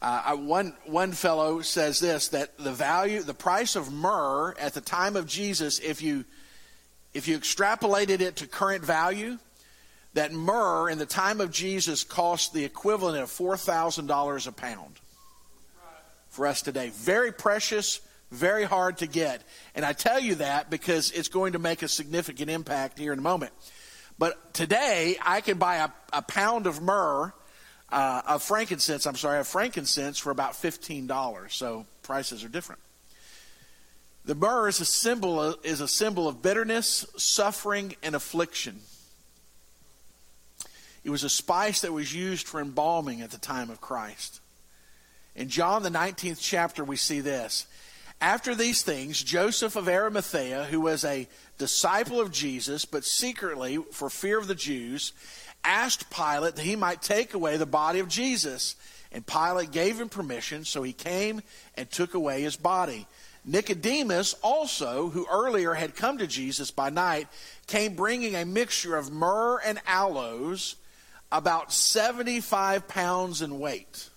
uh, 0.00 0.36
one, 0.36 0.74
one 0.86 1.12
fellow 1.12 1.60
says 1.60 2.00
this 2.00 2.28
that 2.28 2.56
the 2.58 2.72
value, 2.72 3.22
the 3.22 3.34
price 3.34 3.76
of 3.76 3.92
myrrh 3.92 4.54
at 4.58 4.72
the 4.72 4.80
time 4.80 5.16
of 5.16 5.26
Jesus, 5.26 5.78
if 5.78 6.00
you, 6.00 6.24
if 7.12 7.28
you 7.28 7.38
extrapolated 7.38 8.22
it 8.22 8.36
to 8.36 8.46
current 8.46 8.82
value, 8.82 9.38
that 10.14 10.32
myrrh 10.32 10.88
in 10.88 10.96
the 10.96 11.06
time 11.06 11.42
of 11.42 11.50
Jesus 11.50 12.04
cost 12.04 12.54
the 12.54 12.64
equivalent 12.64 13.22
of 13.22 13.28
$4,000 13.28 14.46
a 14.46 14.52
pound 14.52 14.98
for 16.30 16.46
us 16.46 16.62
today. 16.62 16.90
Very 16.94 17.32
precious, 17.32 18.00
very 18.30 18.64
hard 18.64 18.96
to 18.98 19.06
get. 19.06 19.42
And 19.74 19.84
I 19.84 19.92
tell 19.92 20.18
you 20.18 20.36
that 20.36 20.70
because 20.70 21.10
it's 21.10 21.28
going 21.28 21.52
to 21.52 21.58
make 21.58 21.82
a 21.82 21.88
significant 21.88 22.48
impact 22.48 22.98
here 22.98 23.12
in 23.12 23.18
a 23.18 23.22
moment. 23.22 23.52
But 24.20 24.52
today, 24.52 25.16
I 25.22 25.40
can 25.40 25.56
buy 25.56 25.76
a, 25.76 25.88
a 26.12 26.20
pound 26.20 26.66
of 26.66 26.82
myrrh, 26.82 27.32
uh, 27.88 28.22
of 28.28 28.42
frankincense, 28.42 29.06
I'm 29.06 29.16
sorry, 29.16 29.40
of 29.40 29.48
frankincense 29.48 30.18
for 30.18 30.30
about 30.30 30.52
$15. 30.52 31.50
So 31.50 31.86
prices 32.02 32.44
are 32.44 32.48
different. 32.48 32.82
The 34.26 34.34
myrrh 34.34 34.68
is 34.68 34.78
a 34.78 34.84
symbol 34.84 35.54
is 35.64 35.80
a 35.80 35.88
symbol 35.88 36.28
of 36.28 36.42
bitterness, 36.42 37.06
suffering, 37.16 37.96
and 38.02 38.14
affliction. 38.14 38.80
It 41.02 41.08
was 41.08 41.24
a 41.24 41.30
spice 41.30 41.80
that 41.80 41.94
was 41.94 42.14
used 42.14 42.46
for 42.46 42.60
embalming 42.60 43.22
at 43.22 43.30
the 43.30 43.38
time 43.38 43.70
of 43.70 43.80
Christ. 43.80 44.42
In 45.34 45.48
John, 45.48 45.82
the 45.82 45.88
19th 45.88 46.40
chapter, 46.42 46.84
we 46.84 46.96
see 46.96 47.20
this. 47.20 47.66
After 48.20 48.54
these 48.54 48.82
things, 48.82 49.22
Joseph 49.22 49.76
of 49.76 49.88
Arimathea, 49.88 50.64
who 50.64 50.82
was 50.82 51.04
a 51.04 51.26
disciple 51.56 52.20
of 52.20 52.30
Jesus, 52.30 52.84
but 52.84 53.04
secretly, 53.04 53.78
for 53.92 54.10
fear 54.10 54.38
of 54.38 54.46
the 54.46 54.54
Jews, 54.54 55.14
asked 55.64 56.10
Pilate 56.10 56.56
that 56.56 56.64
he 56.64 56.76
might 56.76 57.00
take 57.00 57.32
away 57.32 57.56
the 57.56 57.64
body 57.64 57.98
of 57.98 58.08
Jesus. 58.08 58.76
And 59.10 59.26
Pilate 59.26 59.72
gave 59.72 59.98
him 59.98 60.10
permission, 60.10 60.66
so 60.66 60.82
he 60.82 60.92
came 60.92 61.40
and 61.76 61.90
took 61.90 62.12
away 62.12 62.42
his 62.42 62.56
body. 62.56 63.06
Nicodemus, 63.44 64.34
also, 64.42 65.08
who 65.08 65.26
earlier 65.30 65.72
had 65.72 65.96
come 65.96 66.18
to 66.18 66.26
Jesus 66.26 66.70
by 66.70 66.90
night, 66.90 67.26
came 67.66 67.94
bringing 67.94 68.34
a 68.34 68.44
mixture 68.44 68.96
of 68.96 69.10
myrrh 69.10 69.58
and 69.64 69.80
aloes 69.86 70.76
about 71.32 71.72
75 71.72 72.86
pounds 72.86 73.40
in 73.40 73.58
weight. 73.58 74.10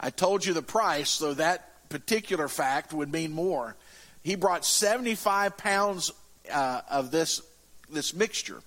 I 0.00 0.10
told 0.10 0.44
you 0.44 0.54
the 0.54 0.62
price, 0.62 1.08
so 1.08 1.34
that 1.34 1.75
particular 1.88 2.48
fact 2.48 2.92
would 2.92 3.12
mean 3.12 3.32
more. 3.32 3.76
He 4.22 4.34
brought 4.34 4.64
75 4.64 5.56
pounds 5.56 6.12
uh, 6.52 6.82
of 6.90 7.10
this 7.10 7.42
this 7.90 8.12
mixture, 8.14 8.60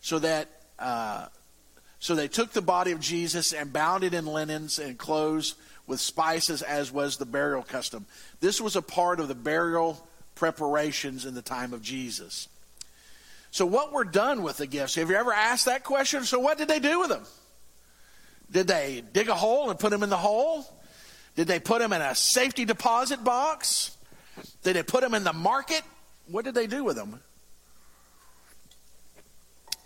so 0.00 0.18
that 0.20 0.48
uh, 0.78 1.26
so 1.98 2.14
they 2.14 2.28
took 2.28 2.52
the 2.52 2.62
body 2.62 2.92
of 2.92 3.00
Jesus 3.00 3.52
and 3.52 3.72
bound 3.72 4.04
it 4.04 4.14
in 4.14 4.26
linens 4.26 4.78
and 4.78 4.96
clothes 4.96 5.54
with 5.86 6.00
spices, 6.00 6.62
as 6.62 6.92
was 6.92 7.16
the 7.16 7.26
burial 7.26 7.62
custom. 7.62 8.06
This 8.40 8.60
was 8.60 8.76
a 8.76 8.82
part 8.82 9.20
of 9.20 9.28
the 9.28 9.34
burial 9.34 10.06
preparations 10.34 11.26
in 11.26 11.34
the 11.34 11.42
time 11.42 11.72
of 11.72 11.82
Jesus. 11.82 12.48
So, 13.50 13.66
what 13.66 13.92
were 13.92 14.04
done 14.04 14.42
with 14.42 14.58
the 14.58 14.66
gifts? 14.66 14.94
Have 14.94 15.10
you 15.10 15.16
ever 15.16 15.32
asked 15.32 15.66
that 15.66 15.82
question? 15.84 16.24
So, 16.24 16.38
what 16.38 16.56
did 16.56 16.68
they 16.68 16.78
do 16.78 17.00
with 17.00 17.08
them? 17.08 17.24
Did 18.50 18.68
they 18.68 19.02
dig 19.12 19.28
a 19.28 19.34
hole 19.34 19.70
and 19.70 19.78
put 19.78 19.90
them 19.90 20.02
in 20.02 20.10
the 20.10 20.16
hole? 20.16 20.64
Did 21.36 21.46
they 21.46 21.60
put 21.60 21.80
them 21.80 21.92
in 21.92 22.02
a 22.02 22.14
safety 22.14 22.64
deposit 22.64 23.22
box? 23.24 23.96
Did 24.62 24.76
they 24.76 24.82
put 24.82 25.00
them 25.00 25.14
in 25.14 25.24
the 25.24 25.32
market? 25.32 25.82
What 26.26 26.44
did 26.44 26.54
they 26.54 26.66
do 26.66 26.84
with 26.84 26.96
them? 26.96 27.20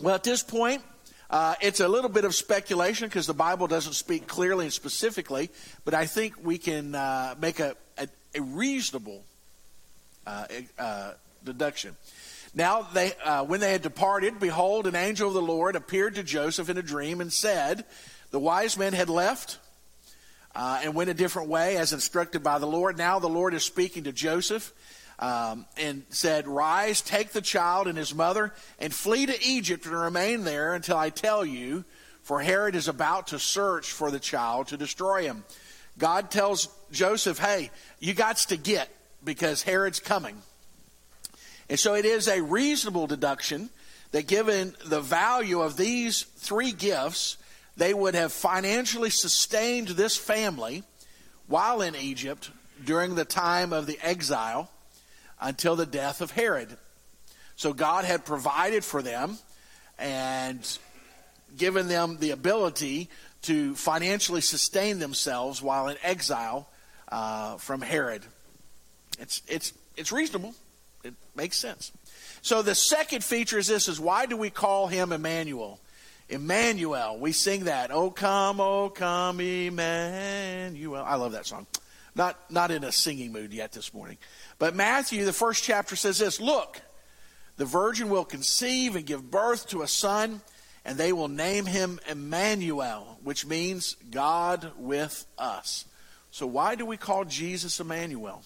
Well, 0.00 0.14
at 0.14 0.24
this 0.24 0.42
point, 0.42 0.82
uh, 1.30 1.54
it's 1.60 1.80
a 1.80 1.88
little 1.88 2.10
bit 2.10 2.24
of 2.24 2.34
speculation 2.34 3.08
because 3.08 3.26
the 3.26 3.34
Bible 3.34 3.66
doesn't 3.66 3.94
speak 3.94 4.26
clearly 4.26 4.66
and 4.66 4.72
specifically, 4.72 5.50
but 5.84 5.94
I 5.94 6.06
think 6.06 6.34
we 6.42 6.58
can 6.58 6.94
uh, 6.94 7.34
make 7.40 7.60
a, 7.60 7.76
a, 7.98 8.08
a 8.34 8.42
reasonable 8.42 9.22
uh, 10.26 10.46
uh 10.78 11.12
deduction. 11.44 11.96
Now, 12.54 12.82
they, 12.82 13.12
uh, 13.24 13.44
when 13.44 13.60
they 13.60 13.72
had 13.72 13.82
departed, 13.82 14.38
behold, 14.38 14.86
an 14.86 14.94
angel 14.94 15.28
of 15.28 15.34
the 15.34 15.42
Lord 15.42 15.76
appeared 15.76 16.14
to 16.14 16.22
Joseph 16.22 16.70
in 16.70 16.78
a 16.78 16.82
dream 16.82 17.20
and 17.20 17.32
said, 17.32 17.84
The 18.30 18.38
wise 18.38 18.76
men 18.76 18.92
had 18.92 19.08
left 19.08 19.58
uh, 20.54 20.80
and 20.82 20.94
went 20.94 21.10
a 21.10 21.14
different 21.14 21.48
way 21.48 21.76
as 21.76 21.92
instructed 21.92 22.42
by 22.42 22.58
the 22.58 22.66
Lord. 22.66 22.96
Now 22.96 23.18
the 23.18 23.28
Lord 23.28 23.54
is 23.54 23.64
speaking 23.64 24.04
to 24.04 24.12
Joseph 24.12 24.72
um, 25.18 25.66
and 25.76 26.04
said, 26.10 26.46
Rise, 26.46 27.00
take 27.00 27.32
the 27.32 27.40
child 27.40 27.86
and 27.86 27.98
his 27.98 28.14
mother, 28.14 28.52
and 28.78 28.92
flee 28.92 29.26
to 29.26 29.46
Egypt 29.46 29.86
and 29.86 29.94
remain 29.94 30.44
there 30.44 30.74
until 30.74 30.96
I 30.96 31.10
tell 31.10 31.44
you, 31.44 31.84
for 32.22 32.40
Herod 32.40 32.74
is 32.74 32.88
about 32.88 33.28
to 33.28 33.38
search 33.38 33.90
for 33.90 34.10
the 34.10 34.18
child 34.18 34.68
to 34.68 34.76
destroy 34.76 35.22
him. 35.22 35.44
God 35.98 36.30
tells 36.30 36.68
Joseph, 36.90 37.38
Hey, 37.38 37.70
you 38.00 38.14
got 38.14 38.36
to 38.38 38.56
get 38.56 38.88
because 39.22 39.62
Herod's 39.62 40.00
coming. 40.00 40.36
And 41.68 41.78
so 41.78 41.94
it 41.94 42.04
is 42.04 42.28
a 42.28 42.42
reasonable 42.42 43.06
deduction 43.06 43.70
that 44.10 44.26
given 44.26 44.74
the 44.84 45.00
value 45.00 45.60
of 45.60 45.76
these 45.76 46.22
three 46.22 46.72
gifts, 46.72 47.36
they 47.76 47.92
would 47.92 48.14
have 48.14 48.32
financially 48.32 49.10
sustained 49.10 49.88
this 49.88 50.16
family 50.16 50.84
while 51.46 51.82
in 51.82 51.94
Egypt 51.96 52.50
during 52.84 53.14
the 53.14 53.24
time 53.24 53.72
of 53.72 53.86
the 53.86 53.98
exile 54.02 54.70
until 55.40 55.76
the 55.76 55.86
death 55.86 56.20
of 56.20 56.30
Herod. 56.30 56.76
So 57.56 57.72
God 57.72 58.04
had 58.04 58.24
provided 58.24 58.84
for 58.84 59.02
them 59.02 59.38
and 59.98 60.78
given 61.56 61.88
them 61.88 62.18
the 62.18 62.30
ability 62.30 63.08
to 63.42 63.74
financially 63.74 64.40
sustain 64.40 64.98
themselves 64.98 65.62
while 65.62 65.88
in 65.88 65.96
exile 66.02 66.68
uh, 67.10 67.56
from 67.58 67.80
Herod. 67.80 68.22
It's, 69.18 69.42
it's, 69.46 69.72
it's 69.96 70.10
reasonable. 70.10 70.54
It 71.04 71.14
makes 71.36 71.56
sense. 71.56 71.92
So 72.42 72.62
the 72.62 72.74
second 72.74 73.22
feature 73.22 73.58
is 73.58 73.66
this 73.66 73.88
is 73.88 74.00
why 74.00 74.26
do 74.26 74.36
we 74.36 74.50
call 74.50 74.86
him 74.86 75.12
Emmanuel? 75.12 75.78
Emmanuel. 76.28 77.18
We 77.18 77.32
sing 77.32 77.64
that. 77.64 77.90
Oh 77.90 78.10
come, 78.10 78.60
oh 78.60 78.88
come, 78.88 79.40
Emmanuel. 79.40 81.04
I 81.04 81.16
love 81.16 81.32
that 81.32 81.46
song. 81.46 81.66
Not 82.14 82.50
not 82.50 82.70
in 82.70 82.84
a 82.84 82.92
singing 82.92 83.32
mood 83.32 83.52
yet 83.52 83.72
this 83.72 83.92
morning. 83.92 84.18
But 84.58 84.74
Matthew, 84.74 85.24
the 85.24 85.32
first 85.32 85.64
chapter 85.64 85.96
says 85.96 86.18
this, 86.18 86.40
look, 86.40 86.80
the 87.56 87.64
virgin 87.64 88.08
will 88.08 88.24
conceive 88.24 88.96
and 88.96 89.04
give 89.04 89.30
birth 89.30 89.68
to 89.68 89.82
a 89.82 89.88
son, 89.88 90.40
and 90.84 90.96
they 90.96 91.12
will 91.12 91.28
name 91.28 91.66
him 91.66 92.00
Emmanuel, 92.08 93.18
which 93.22 93.46
means 93.46 93.96
God 94.10 94.72
with 94.76 95.26
us. 95.38 95.84
So 96.30 96.46
why 96.46 96.74
do 96.74 96.84
we 96.84 96.96
call 96.96 97.24
Jesus 97.24 97.78
Emmanuel? 97.78 98.42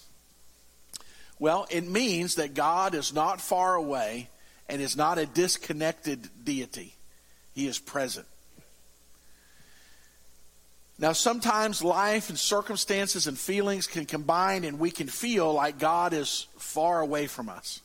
Well, 1.39 1.65
it 1.71 1.87
means 1.87 2.35
that 2.35 2.53
God 2.53 2.93
is 2.93 3.13
not 3.13 3.39
far 3.39 3.75
away 3.75 4.29
and 4.67 4.81
is 4.81 4.97
not 4.97 5.17
a 5.17 5.25
disconnected 5.25 6.29
deity. 6.43 6.95
He 7.59 7.67
is 7.67 7.77
present. 7.77 8.25
Now, 10.97 11.11
sometimes 11.11 11.83
life 11.83 12.29
and 12.29 12.39
circumstances 12.39 13.27
and 13.27 13.37
feelings 13.37 13.85
can 13.85 14.05
combine, 14.05 14.63
and 14.63 14.79
we 14.79 14.91
can 14.91 15.07
feel 15.07 15.51
like 15.51 15.77
God 15.77 16.13
is 16.13 16.47
far 16.57 17.01
away 17.01 17.27
from 17.27 17.49
us. 17.49 17.81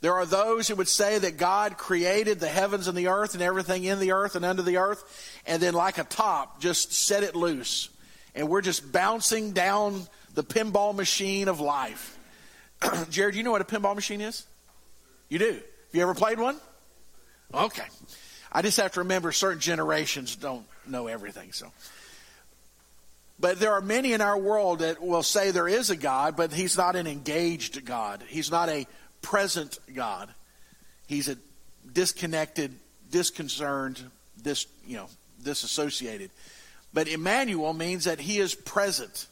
There 0.00 0.14
are 0.14 0.26
those 0.26 0.66
who 0.66 0.74
would 0.74 0.88
say 0.88 1.16
that 1.16 1.36
God 1.36 1.78
created 1.78 2.40
the 2.40 2.48
heavens 2.48 2.88
and 2.88 2.98
the 2.98 3.06
earth 3.06 3.34
and 3.34 3.42
everything 3.42 3.84
in 3.84 4.00
the 4.00 4.10
earth 4.10 4.34
and 4.34 4.44
under 4.44 4.62
the 4.62 4.78
earth, 4.78 5.04
and 5.46 5.62
then, 5.62 5.74
like 5.74 5.98
a 5.98 6.02
top, 6.02 6.60
just 6.60 6.92
set 6.92 7.22
it 7.22 7.36
loose. 7.36 7.88
And 8.34 8.48
we're 8.48 8.62
just 8.62 8.90
bouncing 8.90 9.52
down 9.52 10.08
the 10.34 10.42
pinball 10.42 10.92
machine 10.92 11.46
of 11.46 11.60
life. 11.60 12.18
Jared, 13.10 13.36
you 13.36 13.44
know 13.44 13.52
what 13.52 13.60
a 13.60 13.64
pinball 13.64 13.94
machine 13.94 14.20
is? 14.20 14.44
You 15.28 15.38
do. 15.38 15.52
Have 15.52 15.62
you 15.92 16.02
ever 16.02 16.14
played 16.14 16.40
one? 16.40 16.56
Okay. 17.52 17.84
I 18.54 18.62
just 18.62 18.78
have 18.78 18.92
to 18.92 19.00
remember 19.00 19.32
certain 19.32 19.60
generations 19.60 20.36
don't 20.36 20.64
know 20.86 21.08
everything. 21.08 21.52
So, 21.52 21.72
but 23.40 23.58
there 23.58 23.72
are 23.72 23.80
many 23.80 24.12
in 24.12 24.20
our 24.20 24.38
world 24.38 24.78
that 24.78 25.02
will 25.02 25.24
say 25.24 25.50
there 25.50 25.66
is 25.66 25.90
a 25.90 25.96
God, 25.96 26.36
but 26.36 26.52
He's 26.52 26.76
not 26.76 26.94
an 26.94 27.08
engaged 27.08 27.84
God. 27.84 28.22
He's 28.28 28.52
not 28.52 28.68
a 28.68 28.86
present 29.22 29.78
God. 29.92 30.28
He's 31.08 31.28
a 31.28 31.36
disconnected, 31.92 32.74
disconcerted, 33.10 34.04
dis 34.40 34.66
you 34.86 34.96
know, 34.96 35.08
disassociated. 35.42 36.30
But 36.92 37.08
Emmanuel 37.08 37.72
means 37.72 38.04
that 38.04 38.20
He 38.20 38.38
is 38.38 38.54
present 38.54 39.26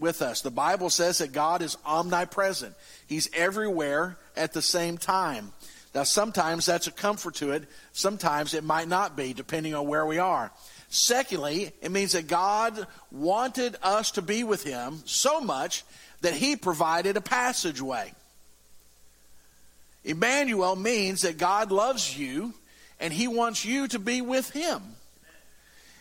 with 0.00 0.20
us. 0.20 0.40
The 0.40 0.50
Bible 0.50 0.90
says 0.90 1.18
that 1.18 1.30
God 1.30 1.62
is 1.62 1.76
omnipresent. 1.86 2.74
He's 3.06 3.30
everywhere 3.34 4.16
at 4.36 4.52
the 4.52 4.62
same 4.62 4.98
time. 4.98 5.52
Now, 5.94 6.04
sometimes 6.04 6.66
that's 6.66 6.86
a 6.86 6.92
comfort 6.92 7.36
to 7.36 7.52
it. 7.52 7.64
Sometimes 7.92 8.54
it 8.54 8.62
might 8.62 8.86
not 8.86 9.16
be, 9.16 9.32
depending 9.32 9.74
on 9.74 9.88
where 9.88 10.06
we 10.06 10.18
are. 10.18 10.52
Secondly, 10.88 11.72
it 11.82 11.90
means 11.90 12.12
that 12.12 12.28
God 12.28 12.86
wanted 13.10 13.76
us 13.82 14.12
to 14.12 14.22
be 14.22 14.44
with 14.44 14.62
Him 14.62 15.02
so 15.04 15.40
much 15.40 15.84
that 16.20 16.34
He 16.34 16.54
provided 16.54 17.16
a 17.16 17.20
passageway. 17.20 18.12
Emmanuel 20.04 20.76
means 20.76 21.22
that 21.22 21.38
God 21.38 21.72
loves 21.72 22.16
you 22.16 22.54
and 23.00 23.12
He 23.12 23.26
wants 23.26 23.64
you 23.64 23.88
to 23.88 23.98
be 23.98 24.20
with 24.20 24.50
Him. 24.50 24.82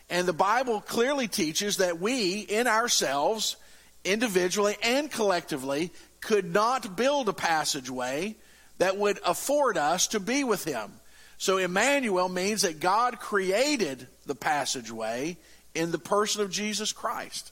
And 0.10 0.28
the 0.28 0.34
Bible 0.34 0.82
clearly 0.82 1.28
teaches 1.28 1.78
that 1.78 2.00
we, 2.00 2.40
in 2.40 2.68
ourselves, 2.68 3.58
individually 4.04 4.76
and 4.84 5.12
collectively, 5.12 5.92
could 6.22 6.52
not 6.52 6.96
build 6.96 7.30
a 7.30 7.34
passageway 7.34 8.36
that 8.80 8.98
would 8.98 9.20
afford 9.26 9.78
us 9.78 10.08
to 10.08 10.20
be 10.20 10.44
with 10.44 10.64
him. 10.64 10.92
So 11.38 11.58
Emmanuel 11.58 12.28
means 12.28 12.64
that 12.64 12.80
God 12.80 13.20
created 13.20 14.08
the 14.26 14.36
passageway 14.36 15.38
in 15.74 15.92
the 15.92 16.00
person 16.00 16.42
of 16.42 16.50
Jesus 16.50 16.92
Christ. 16.92 17.52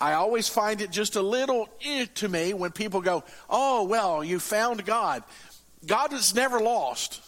I 0.00 0.12
always 0.12 0.48
find 0.48 0.80
it 0.82 0.90
just 0.90 1.16
a 1.16 1.22
little 1.22 1.68
eh, 1.84 2.06
to 2.16 2.28
me 2.28 2.52
when 2.52 2.70
people 2.70 3.00
go, 3.00 3.24
"Oh, 3.48 3.84
well, 3.84 4.22
you 4.22 4.38
found 4.38 4.84
God." 4.84 5.24
God 5.86 6.12
is 6.12 6.34
never 6.34 6.60
lost. 6.60 7.22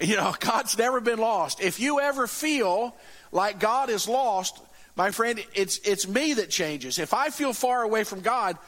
You 0.00 0.16
know, 0.16 0.34
God's 0.40 0.76
never 0.76 1.00
been 1.00 1.18
lost. 1.18 1.60
If 1.60 1.78
you 1.78 2.00
ever 2.00 2.26
feel 2.26 2.94
like 3.32 3.60
God 3.60 3.90
is 3.90 4.08
lost, 4.08 4.60
my 4.96 5.10
friend, 5.10 5.44
it's 5.54 5.78
it's 5.78 6.08
me 6.08 6.34
that 6.34 6.50
changes. 6.50 6.98
If 6.98 7.14
I 7.14 7.30
feel 7.30 7.52
far 7.52 7.82
away 7.82 8.04
from 8.04 8.20
God, 8.20 8.58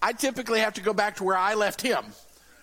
I 0.00 0.12
typically 0.12 0.60
have 0.60 0.74
to 0.74 0.80
go 0.80 0.92
back 0.92 1.16
to 1.16 1.24
where 1.24 1.36
I 1.36 1.54
left 1.54 1.82
him 1.82 2.04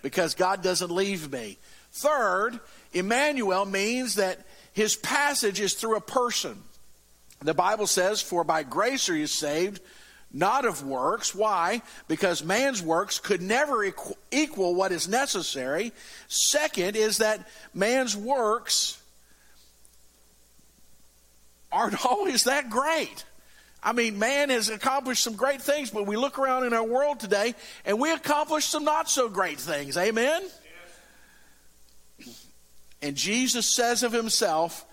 because 0.01 0.35
God 0.35 0.61
doesn't 0.63 0.91
leave 0.91 1.31
me. 1.31 1.57
Third, 1.91 2.59
Emmanuel 2.93 3.65
means 3.65 4.15
that 4.15 4.39
his 4.73 4.95
passage 4.95 5.59
is 5.59 5.73
through 5.73 5.97
a 5.97 6.01
person. 6.01 6.61
The 7.41 7.53
Bible 7.53 7.87
says, 7.87 8.21
For 8.21 8.43
by 8.43 8.63
grace 8.63 9.09
are 9.09 9.15
you 9.15 9.27
saved, 9.27 9.81
not 10.31 10.65
of 10.65 10.85
works. 10.85 11.33
Why? 11.33 11.81
Because 12.07 12.43
man's 12.43 12.81
works 12.81 13.19
could 13.19 13.41
never 13.41 13.85
equal 14.31 14.75
what 14.75 14.91
is 14.91 15.07
necessary. 15.07 15.93
Second 16.27 16.95
is 16.95 17.19
that 17.19 17.47
man's 17.73 18.15
works 18.15 19.01
aren't 21.71 22.05
always 22.07 22.43
that 22.43 22.69
great. 22.69 23.23
I 23.85 23.93
mean, 23.93 24.17
man 24.17 24.49
has 24.49 24.69
accomplished 24.69 25.23
some 25.23 25.35
great 25.35 25.61
things, 25.61 25.91
but 25.91 26.07
we 26.07 26.17
look 26.17 26.39
around 26.39 26.65
in 26.65 26.73
our 26.73 26.83
world 26.83 27.19
today 27.19 27.53
and 27.85 27.99
we 27.99 28.11
accomplish 28.11 28.65
some 28.65 28.83
not 28.83 29.07
so 29.11 29.29
great 29.29 29.59
things. 29.59 29.95
Amen? 29.95 30.41
And 33.03 33.15
Jesus 33.15 33.67
says 33.67 34.01
of 34.01 34.11
himself, 34.11 34.83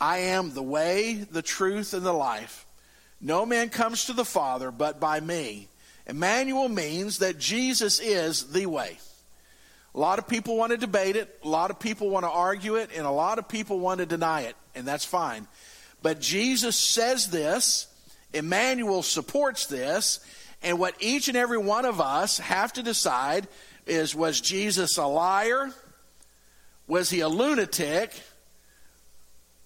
I 0.00 0.18
am 0.18 0.52
the 0.52 0.64
way, 0.64 1.14
the 1.30 1.42
truth, 1.42 1.94
and 1.94 2.04
the 2.04 2.12
life. 2.12 2.66
No 3.20 3.46
man 3.46 3.68
comes 3.68 4.06
to 4.06 4.12
the 4.12 4.24
Father 4.24 4.72
but 4.72 4.98
by 4.98 5.20
me. 5.20 5.68
Emmanuel 6.04 6.68
means 6.68 7.18
that 7.18 7.38
Jesus 7.38 8.00
is 8.00 8.50
the 8.50 8.66
way. 8.66 8.98
A 9.94 9.98
lot 10.00 10.18
of 10.18 10.26
people 10.26 10.56
want 10.56 10.72
to 10.72 10.76
debate 10.76 11.14
it, 11.14 11.38
a 11.44 11.48
lot 11.48 11.70
of 11.70 11.78
people 11.78 12.10
want 12.10 12.24
to 12.24 12.30
argue 12.30 12.74
it, 12.74 12.90
and 12.96 13.06
a 13.06 13.10
lot 13.10 13.38
of 13.38 13.48
people 13.48 13.78
want 13.78 14.00
to 14.00 14.06
deny 14.06 14.40
it, 14.40 14.56
and 14.74 14.84
that's 14.84 15.04
fine. 15.04 15.46
But 16.02 16.20
Jesus 16.20 16.76
says 16.76 17.30
this 17.30 17.86
Emmanuel 18.34 19.02
supports 19.02 19.66
this. 19.66 20.20
And 20.62 20.78
what 20.78 20.94
each 21.00 21.28
and 21.28 21.36
every 21.36 21.58
one 21.58 21.84
of 21.84 22.00
us 22.00 22.38
have 22.38 22.72
to 22.74 22.82
decide 22.82 23.46
is 23.86 24.14
was 24.14 24.40
Jesus 24.40 24.96
a 24.96 25.06
liar? 25.06 25.72
Was 26.86 27.10
he 27.10 27.20
a 27.20 27.28
lunatic? 27.28 28.12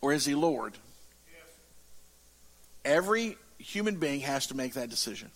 Or 0.01 0.13
is 0.13 0.25
he 0.25 0.35
Lord? 0.35 0.75
Every 2.85 3.37
human 3.59 3.97
being 3.97 4.21
has 4.21 4.47
to 4.49 4.57
make 4.57 4.75
that 4.75 4.89
decision. 4.89 5.31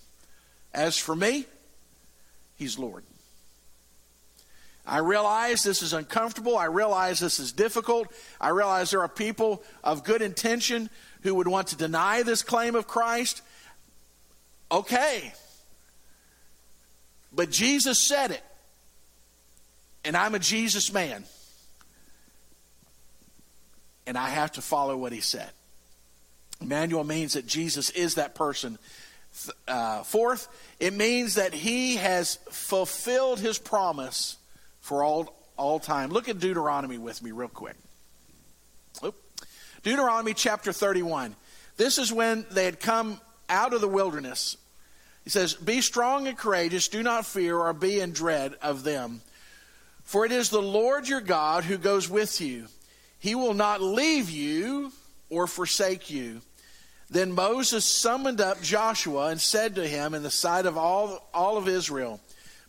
As 0.73 0.97
for 0.97 1.15
me, 1.15 1.45
he's 2.57 2.79
Lord. 2.79 3.05
I 4.87 4.99
realize 4.99 5.63
this 5.63 5.83
is 5.83 5.93
uncomfortable. 5.93 6.57
I 6.57 6.65
realize 6.65 7.21
this 7.21 7.39
is 7.39 7.53
difficult. 7.53 8.13
I 8.41 8.49
realize 8.49 8.91
there 8.91 9.03
are 9.03 9.09
people 9.09 9.63
of 9.85 10.03
good 10.03 10.23
intention 10.23 10.91
who 11.23 11.35
would 11.35 11.49
want 11.49 11.69
to 11.69 11.77
deny 11.77 12.23
this 12.23 12.43
claim 12.43 12.75
of 12.75 12.87
Christ. 12.87 13.43
Okay. 14.71 15.33
But 17.33 17.51
Jesus 17.51 17.99
said 17.99 18.31
it. 18.31 18.43
And 20.05 20.17
I'm 20.17 20.35
a 20.35 20.39
Jesus 20.39 20.93
man. 20.93 21.25
And 24.07 24.19
I 24.19 24.29
have 24.31 24.53
to 24.53 24.63
follow 24.63 24.97
what 24.97 25.13
he 25.13 25.21
said. 25.21 25.51
Emmanuel 26.61 27.05
means 27.05 27.35
that 27.35 27.47
Jesus 27.47 27.91
is 27.91 28.17
that 28.17 28.35
person. 28.35 28.79
Uh, 29.67 30.03
fourth, 30.03 30.49
it 30.79 30.93
means 30.93 31.37
that 31.37 31.55
he 31.55 31.97
has 31.97 32.39
fulfilled 32.51 33.41
his 33.41 33.59
promise 33.59 34.37
for 34.81 35.03
all, 35.03 35.35
all 35.57 35.79
time. 35.79 36.11
Look 36.11 36.29
at 36.29 36.39
Deuteronomy 36.39 36.99
with 36.99 37.23
me, 37.23 37.31
real 37.31 37.49
quick. 37.49 37.77
Deuteronomy 39.83 40.33
chapter 40.33 40.73
31. 40.73 41.35
This 41.77 41.99
is 41.99 42.13
when 42.13 42.47
they 42.51 42.65
had 42.65 42.79
come 42.79 43.21
out 43.49 43.75
of 43.75 43.81
the 43.81 43.89
wilderness. 43.89 44.57
He 45.25 45.31
says, 45.31 45.55
Be 45.55 45.81
strong 45.81 46.29
and 46.29 46.39
courageous, 46.39 46.89
do 46.89 47.03
not 47.03 47.27
fear 47.27 47.57
or 47.57 47.73
be 47.73 48.01
in 48.01 48.13
dread 48.13 48.55
of 48.63 48.85
them. 48.85 49.23
For 50.05 50.25
it 50.25 50.33
is 50.33 50.51
the 50.51 50.63
Lord 50.63 51.09
your 51.09 51.21
God 51.21 51.65
who 51.65 51.79
goes 51.79 52.09
with 52.09 52.41
you. 52.41 52.67
He 53.19 53.35
will 53.35 53.55
not 53.55 53.81
leave 53.81 54.31
you 54.31 54.93
or 55.31 55.47
forsake 55.47 56.11
you. 56.11 56.43
Then 57.11 57.33
Moses 57.33 57.85
summoned 57.85 58.41
up 58.41 58.63
Joshua 58.63 59.29
and 59.29 59.41
said 59.41 59.75
to 59.75 59.87
him 59.87 60.15
in 60.15 60.23
the 60.23 60.31
sight 60.31 60.67
of 60.67 60.79
all, 60.79 61.29
all 61.35 61.57
of 61.57 61.69
Israel, 61.69 62.21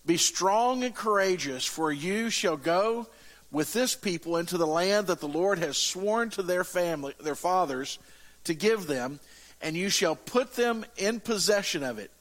be 0.05 0.17
strong 0.17 0.83
and 0.83 0.93
courageous, 0.93 1.65
for 1.65 1.91
you 1.91 2.29
shall 2.29 2.57
go 2.57 3.07
with 3.53 3.71
this 3.71 3.95
people 3.95 4.35
into 4.35 4.57
the 4.57 4.67
land 4.67 5.07
that 5.07 5.19
the 5.21 5.27
Lord 5.27 5.59
has 5.59 5.77
sworn 5.77 6.31
to 6.31 6.41
their 6.41 6.63
family, 6.63 7.13
their 7.21 7.35
fathers, 7.35 7.99
to 8.45 8.53
give 8.53 8.87
them, 8.87 9.19
and 9.61 9.77
you 9.77 9.89
shall 9.89 10.15
put 10.15 10.55
them 10.55 10.83
in 10.97 11.21
possession 11.21 11.83
of 11.83 11.99
it. 11.99 12.11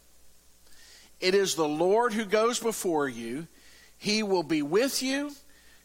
It 1.20 1.34
is 1.34 1.54
the 1.54 1.66
Lord 1.66 2.12
who 2.12 2.26
goes 2.26 2.60
before 2.60 3.08
you. 3.08 3.48
He 3.96 4.22
will 4.22 4.42
be 4.42 4.60
with 4.60 5.02
you. 5.02 5.32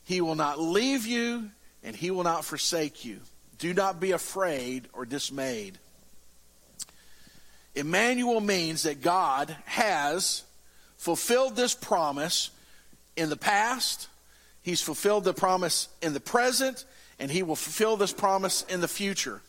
He 0.04 0.20
will 0.20 0.36
not 0.36 0.60
leave 0.60 1.08
you, 1.08 1.50
and 1.82 1.96
he 1.96 2.12
will 2.12 2.24
not 2.24 2.44
forsake 2.44 3.06
you. 3.06 3.22
Do 3.58 3.74
not 3.74 4.00
be 4.00 4.12
afraid 4.12 4.88
or 4.92 5.06
dismayed. 5.06 5.80
Emmanuel 7.74 8.42
means 8.42 8.84
that 8.84 9.02
God 9.02 9.56
has 9.66 10.44
fulfilled 10.98 11.56
this 11.56 11.74
promise 11.74 12.50
in 13.16 13.30
the 13.30 13.38
past, 13.38 14.10
He's 14.68 14.82
fulfilled 14.82 15.24
the 15.24 15.34
promise 15.34 15.88
in 16.02 16.12
the 16.12 16.20
present, 16.20 16.84
and 17.20 17.32
He 17.32 17.42
will 17.42 17.56
fulfill 17.56 17.96
this 17.96 18.12
promise 18.12 18.64
in 18.64 18.82
the 18.82 18.88
future. 18.90 19.42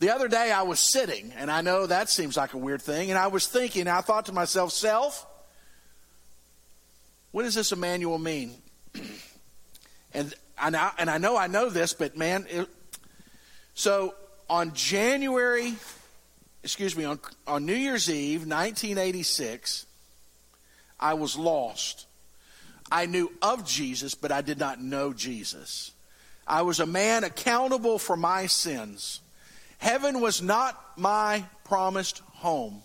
The 0.00 0.12
other 0.12 0.26
day 0.26 0.50
I 0.50 0.62
was 0.62 0.80
sitting, 0.80 1.32
and 1.36 1.48
I 1.48 1.60
know 1.60 1.86
that 1.86 2.08
seems 2.08 2.36
like 2.36 2.52
a 2.52 2.58
weird 2.58 2.82
thing, 2.82 3.10
and 3.10 3.16
I 3.16 3.28
was 3.28 3.46
thinking, 3.46 3.86
I 3.86 4.00
thought 4.00 4.26
to 4.26 4.32
myself, 4.32 4.72
self, 4.72 5.24
what 7.30 7.44
does 7.44 7.54
this 7.54 7.70
Emmanuel 7.70 8.18
mean? 8.18 8.56
and, 10.12 10.34
I, 10.58 10.90
and 10.98 11.08
I 11.08 11.18
know 11.18 11.36
I 11.36 11.46
know 11.46 11.70
this, 11.70 11.92
but 11.92 12.16
man, 12.16 12.46
it, 12.50 12.68
so 13.74 14.16
on 14.48 14.74
January, 14.74 15.74
excuse 16.64 16.96
me, 16.96 17.04
on, 17.04 17.20
on 17.46 17.64
New 17.64 17.74
Year's 17.74 18.10
Eve, 18.10 18.40
1986, 18.40 19.86
I 20.98 21.14
was 21.14 21.38
lost 21.38 22.06
I 22.90 23.06
knew 23.06 23.32
of 23.40 23.64
Jesus, 23.64 24.14
but 24.14 24.32
I 24.32 24.42
did 24.42 24.58
not 24.58 24.80
know 24.80 25.12
Jesus. 25.12 25.92
I 26.46 26.62
was 26.62 26.80
a 26.80 26.86
man 26.86 27.24
accountable 27.24 27.98
for 27.98 28.16
my 28.16 28.46
sins. 28.46 29.20
Heaven 29.78 30.20
was 30.20 30.42
not 30.42 30.78
my 30.96 31.44
promised 31.64 32.18
home. 32.32 32.82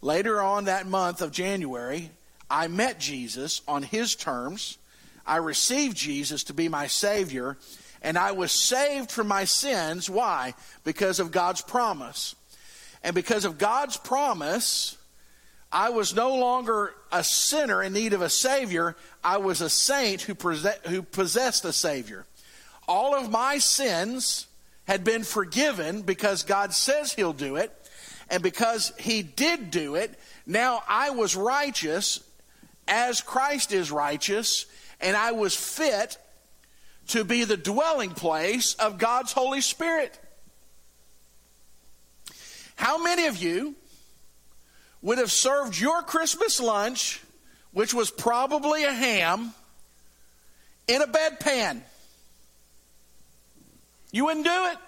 Later 0.00 0.40
on 0.40 0.66
that 0.66 0.86
month 0.86 1.20
of 1.20 1.32
January, 1.32 2.10
I 2.48 2.68
met 2.68 3.00
Jesus 3.00 3.60
on 3.66 3.82
his 3.82 4.14
terms. 4.14 4.78
I 5.26 5.38
received 5.38 5.96
Jesus 5.96 6.44
to 6.44 6.54
be 6.54 6.68
my 6.68 6.86
Savior, 6.86 7.56
and 8.02 8.16
I 8.16 8.32
was 8.32 8.52
saved 8.52 9.10
from 9.10 9.26
my 9.26 9.44
sins. 9.44 10.08
Why? 10.08 10.54
Because 10.84 11.18
of 11.18 11.32
God's 11.32 11.62
promise. 11.62 12.36
And 13.02 13.14
because 13.14 13.44
of 13.44 13.58
God's 13.58 13.96
promise, 13.96 14.95
I 15.72 15.90
was 15.90 16.14
no 16.14 16.36
longer 16.36 16.94
a 17.10 17.24
sinner 17.24 17.82
in 17.82 17.92
need 17.92 18.12
of 18.12 18.22
a 18.22 18.30
Savior. 18.30 18.96
I 19.22 19.38
was 19.38 19.60
a 19.60 19.70
saint 19.70 20.22
who, 20.22 20.34
possessed 21.02 21.64
a 21.64 21.72
Savior. 21.72 22.24
All 22.88 23.14
of 23.14 23.30
my 23.30 23.58
sins 23.58 24.46
had 24.84 25.02
been 25.02 25.24
forgiven 25.24 26.02
because 26.02 26.44
God 26.44 26.72
says 26.72 27.12
He'll 27.12 27.32
do 27.32 27.56
it. 27.56 27.72
And 28.30 28.42
because 28.42 28.92
He 28.98 29.22
did 29.22 29.70
do 29.70 29.96
it, 29.96 30.18
now 30.46 30.82
I 30.88 31.10
was 31.10 31.36
righteous 31.36 32.20
as 32.88 33.20
Christ 33.20 33.72
is 33.72 33.90
righteous, 33.90 34.66
and 35.00 35.16
I 35.16 35.32
was 35.32 35.56
fit 35.56 36.18
to 37.08 37.24
be 37.24 37.44
the 37.44 37.56
dwelling 37.56 38.10
place 38.10 38.74
of 38.74 38.98
God's 38.98 39.32
Holy 39.32 39.60
Spirit. 39.60 40.18
How 42.76 43.02
many 43.02 43.26
of 43.26 43.36
you 43.36 43.74
would 45.06 45.18
have 45.18 45.30
served 45.30 45.78
your 45.78 46.02
Christmas 46.02 46.58
lunch, 46.58 47.22
which 47.70 47.94
was 47.94 48.10
probably 48.10 48.82
a 48.82 48.92
ham, 48.92 49.54
in 50.88 51.00
a 51.00 51.06
bedpan? 51.06 51.80
You 54.10 54.24
wouldn't 54.24 54.44
do 54.44 54.66
it. 54.72 54.78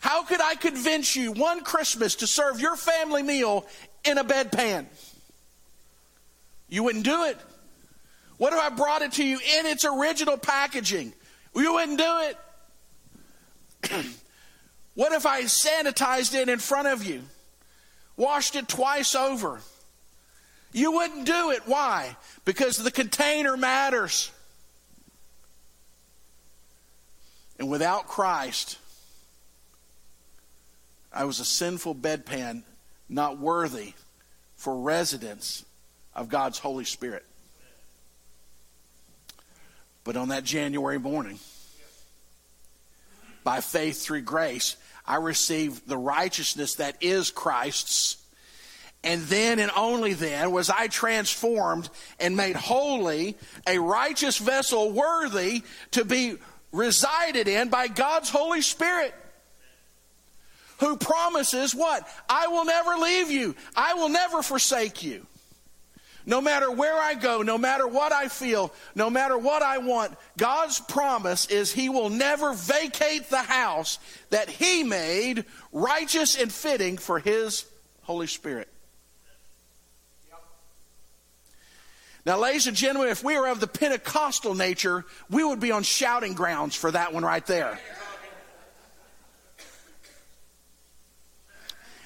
How 0.00 0.24
could 0.24 0.40
I 0.40 0.54
convince 0.54 1.14
you 1.14 1.32
one 1.32 1.60
Christmas 1.64 2.14
to 2.16 2.26
serve 2.26 2.60
your 2.60 2.76
family 2.76 3.22
meal 3.22 3.66
in 4.04 4.16
a 4.16 4.24
bedpan? 4.24 4.86
You 6.70 6.84
wouldn't 6.84 7.04
do 7.04 7.24
it. 7.24 7.36
What 8.38 8.54
if 8.54 8.58
I 8.58 8.70
brought 8.70 9.02
it 9.02 9.12
to 9.12 9.24
you 9.24 9.36
in 9.36 9.66
its 9.66 9.84
original 9.84 10.38
packaging? 10.38 11.12
You 11.54 11.74
wouldn't 11.74 11.98
do 11.98 12.20
it. 13.90 14.06
what 14.94 15.12
if 15.12 15.26
I 15.26 15.42
sanitized 15.42 16.34
it 16.34 16.48
in 16.48 16.58
front 16.58 16.88
of 16.88 17.04
you? 17.04 17.20
Washed 18.16 18.56
it 18.56 18.68
twice 18.68 19.14
over? 19.14 19.60
You 20.72 20.92
wouldn't 20.92 21.26
do 21.26 21.50
it. 21.50 21.62
Why? 21.66 22.16
Because 22.44 22.78
the 22.78 22.90
container 22.90 23.56
matters. 23.56 24.30
And 27.58 27.70
without 27.70 28.08
Christ, 28.08 28.78
I 31.12 31.24
was 31.24 31.40
a 31.40 31.44
sinful 31.44 31.96
bedpan, 31.96 32.62
not 33.08 33.38
worthy 33.38 33.92
for 34.56 34.76
residence 34.76 35.64
of 36.14 36.28
God's 36.28 36.58
Holy 36.58 36.84
Spirit. 36.84 37.24
But 40.04 40.16
on 40.16 40.28
that 40.28 40.44
January 40.44 40.98
morning, 40.98 41.38
by 43.44 43.60
faith 43.60 44.02
through 44.02 44.22
grace, 44.22 44.76
I 45.06 45.16
received 45.16 45.88
the 45.88 45.98
righteousness 45.98 46.76
that 46.76 46.96
is 47.00 47.30
Christ's. 47.30 48.16
And 49.04 49.22
then 49.22 49.58
and 49.58 49.72
only 49.76 50.14
then 50.14 50.52
was 50.52 50.70
I 50.70 50.86
transformed 50.86 51.90
and 52.20 52.36
made 52.36 52.54
holy, 52.54 53.36
a 53.66 53.78
righteous 53.78 54.38
vessel 54.38 54.92
worthy 54.92 55.62
to 55.92 56.04
be 56.04 56.36
resided 56.70 57.48
in 57.48 57.68
by 57.68 57.88
God's 57.88 58.30
Holy 58.30 58.62
Spirit. 58.62 59.12
Who 60.78 60.96
promises 60.96 61.74
what? 61.74 62.08
I 62.28 62.48
will 62.48 62.64
never 62.64 62.96
leave 62.96 63.30
you. 63.30 63.54
I 63.76 63.94
will 63.94 64.08
never 64.08 64.42
forsake 64.42 65.02
you. 65.02 65.26
No 66.24 66.40
matter 66.40 66.70
where 66.70 66.98
I 67.00 67.14
go, 67.14 67.42
no 67.42 67.58
matter 67.58 67.86
what 67.86 68.12
I 68.12 68.28
feel, 68.28 68.72
no 68.94 69.10
matter 69.10 69.36
what 69.36 69.62
I 69.62 69.78
want, 69.78 70.16
God's 70.36 70.80
promise 70.80 71.46
is 71.46 71.72
He 71.72 71.88
will 71.88 72.10
never 72.10 72.52
vacate 72.54 73.28
the 73.28 73.42
house 73.42 73.98
that 74.30 74.48
He 74.48 74.84
made 74.84 75.44
righteous 75.72 76.36
and 76.36 76.52
fitting 76.52 76.98
for 76.98 77.18
His 77.18 77.66
Holy 78.02 78.26
Spirit. 78.26 78.68
Now, 82.24 82.38
ladies 82.38 82.68
and 82.68 82.76
gentlemen, 82.76 83.10
if 83.10 83.24
we 83.24 83.36
were 83.36 83.48
of 83.48 83.58
the 83.58 83.66
Pentecostal 83.66 84.54
nature, 84.54 85.04
we 85.28 85.42
would 85.42 85.58
be 85.58 85.72
on 85.72 85.82
shouting 85.82 86.34
grounds 86.34 86.76
for 86.76 86.90
that 86.92 87.12
one 87.12 87.24
right 87.24 87.44
there. 87.46 87.80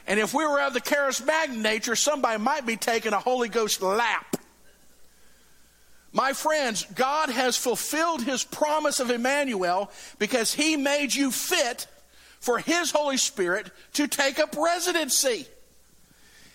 And 0.07 0.21
if 0.21 0.33
we 0.33 0.47
were 0.47 0.61
of 0.61 0.73
the 0.73 0.81
charismatic 0.81 1.57
nature, 1.57 1.97
somebody 1.97 2.39
might 2.39 2.65
be 2.65 2.77
taking 2.77 3.13
a 3.13 3.19
Holy 3.19 3.49
Ghost 3.49 3.83
lap. 3.83 4.37
My 6.13 6.33
friends, 6.33 6.87
God 6.95 7.29
has 7.29 7.57
fulfilled 7.57 8.23
his 8.23 8.45
promise 8.45 9.01
of 9.01 9.11
Emmanuel 9.11 9.91
because 10.19 10.55
he 10.55 10.77
made 10.77 11.15
you 11.15 11.31
fit 11.31 11.87
for 12.41 12.59
his 12.59 12.91
Holy 12.91 13.17
Spirit 13.17 13.71
to 13.95 14.07
take 14.07 14.39
up 14.39 14.57
residency. 14.57 15.47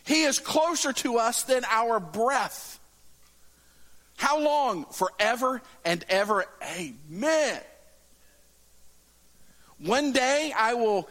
He 0.03 0.23
is 0.23 0.39
closer 0.39 0.93
to 0.93 1.17
us 1.17 1.43
than 1.43 1.63
our 1.69 1.99
breath. 1.99 2.79
How 4.17 4.39
long? 4.39 4.85
Forever 4.85 5.61
and 5.83 6.03
ever. 6.09 6.45
Amen. 6.63 7.59
One 9.79 10.11
day 10.11 10.53
I 10.55 10.75
will 10.75 11.09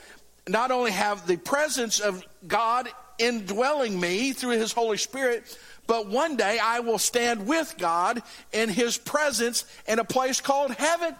not 0.49 0.71
only 0.71 0.91
have 0.91 1.27
the 1.27 1.37
presence 1.37 2.01
of 2.01 2.25
God 2.47 2.89
indwelling 3.19 3.99
me 3.99 4.33
through 4.33 4.59
His 4.59 4.73
Holy 4.73 4.97
Spirit, 4.97 5.59
but 5.87 6.09
one 6.09 6.37
day 6.37 6.59
I 6.63 6.81
will 6.81 6.99
stand 6.99 7.47
with 7.47 7.75
God 7.79 8.23
in 8.53 8.69
His 8.69 8.97
presence 8.97 9.65
in 9.87 9.99
a 9.99 10.05
place 10.05 10.41
called 10.41 10.73
heaven. 10.73 11.15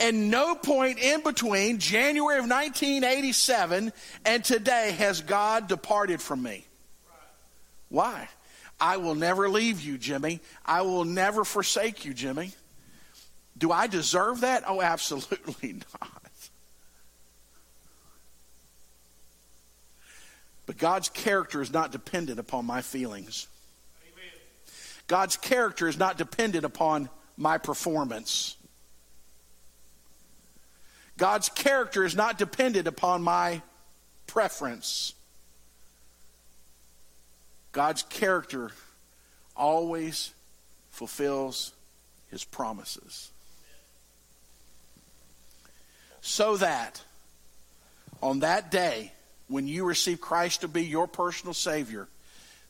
And 0.00 0.30
no 0.30 0.54
point 0.54 0.98
in 0.98 1.22
between 1.22 1.78
January 1.78 2.38
of 2.38 2.44
1987 2.44 3.92
and 4.24 4.44
today 4.44 4.94
has 4.98 5.20
God 5.20 5.68
departed 5.68 6.20
from 6.20 6.42
me. 6.42 6.66
Why? 7.88 8.28
I 8.80 8.96
will 8.96 9.14
never 9.14 9.48
leave 9.48 9.80
you, 9.80 9.98
Jimmy. 9.98 10.40
I 10.66 10.82
will 10.82 11.04
never 11.04 11.44
forsake 11.44 12.04
you, 12.04 12.12
Jimmy. 12.12 12.52
Do 13.56 13.70
I 13.70 13.86
deserve 13.86 14.40
that? 14.40 14.64
Oh, 14.66 14.82
absolutely 14.82 15.74
not. 16.00 16.23
But 20.66 20.78
God's 20.78 21.08
character 21.08 21.60
is 21.60 21.72
not 21.72 21.92
dependent 21.92 22.38
upon 22.38 22.64
my 22.64 22.80
feelings. 22.80 23.48
Amen. 24.02 24.32
God's 25.06 25.36
character 25.36 25.88
is 25.88 25.98
not 25.98 26.16
dependent 26.16 26.64
upon 26.64 27.10
my 27.36 27.58
performance. 27.58 28.56
God's 31.16 31.48
character 31.48 32.04
is 32.04 32.16
not 32.16 32.38
dependent 32.38 32.88
upon 32.88 33.22
my 33.22 33.62
preference. 34.26 35.14
God's 37.72 38.02
character 38.04 38.70
always 39.56 40.32
fulfills 40.90 41.72
his 42.30 42.44
promises. 42.44 43.30
So 46.20 46.56
that 46.56 47.02
on 48.22 48.40
that 48.40 48.70
day, 48.70 49.12
when 49.48 49.68
you 49.68 49.84
received 49.84 50.20
Christ 50.20 50.62
to 50.62 50.68
be 50.68 50.84
your 50.84 51.06
personal 51.06 51.54
Savior, 51.54 52.08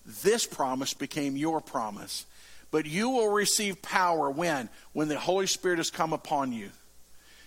this 0.05 0.47
promise 0.47 0.95
became 0.95 1.37
your 1.37 1.61
promise. 1.61 2.27
But 2.71 2.87
you 2.87 3.11
will 3.11 3.31
receive 3.31 3.81
power 3.83 4.29
when? 4.31 4.69
When 4.93 5.09
the 5.09 5.19
Holy 5.19 5.47
Spirit 5.47 5.79
has 5.79 5.91
come 5.91 6.13
upon 6.13 6.53
you. 6.53 6.71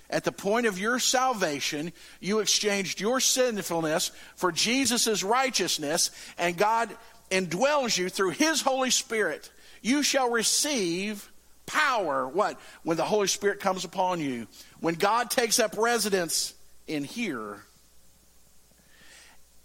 At 0.09 0.23
the 0.23 0.32
point 0.32 0.67
of 0.67 0.80
your 0.80 0.99
salvation, 0.99 1.91
you 2.21 2.39
exchanged 2.39 3.01
your 3.01 3.19
sinfulness 3.19 4.11
for 4.38 4.53
Jesus' 4.53 5.21
righteousness, 5.21 6.11
and 6.38 6.57
God 6.57 6.95
indwells 7.30 7.97
you 7.97 8.07
through 8.07 8.30
His 8.30 8.61
Holy 8.61 8.89
Spirit. 8.89 9.51
You 9.82 10.03
shall 10.03 10.32
receive 10.32 11.30
power. 11.65 12.25
What? 12.28 12.57
When 12.84 12.95
the 12.95 13.03
Holy 13.03 13.28
Spirit 13.28 13.59
comes 13.59 13.84
upon 13.84 14.21
you. 14.21 14.47
When 14.80 14.95
God 14.95 15.30
takes 15.30 15.59
up 15.59 15.78
residence 15.78 16.53
in 16.88 17.03
here. 17.03 17.63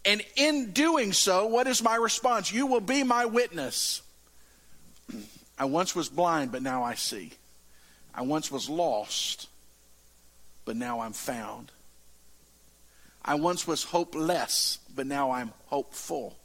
And 0.05 0.23
in 0.37 0.73
doing 0.73 1.13
so, 1.13 1.47
what 1.47 1.67
is 1.67 1.83
my 1.83 1.95
response? 1.95 2.53
You 2.53 2.67
will 2.67 2.81
be 2.81 3.05
my 3.05 3.27
witness. 3.27 4.03
I 5.59 5.67
once 5.67 5.95
was 5.95 6.09
blind, 6.09 6.51
but 6.51 6.63
now 6.63 6.83
I 6.83 6.95
see. 6.95 7.33
I 8.15 8.23
once 8.23 8.51
was 8.51 8.69
lost, 8.69 9.49
but 10.65 10.77
now 10.77 11.01
I'm 11.01 11.13
found. 11.13 11.71
I 13.25 13.37
once 13.37 13.67
was 13.67 13.85
hopeless, 13.85 14.81
but 14.95 15.07
now 15.07 15.31
I'm 15.31 15.53
hopeful. 15.67 16.37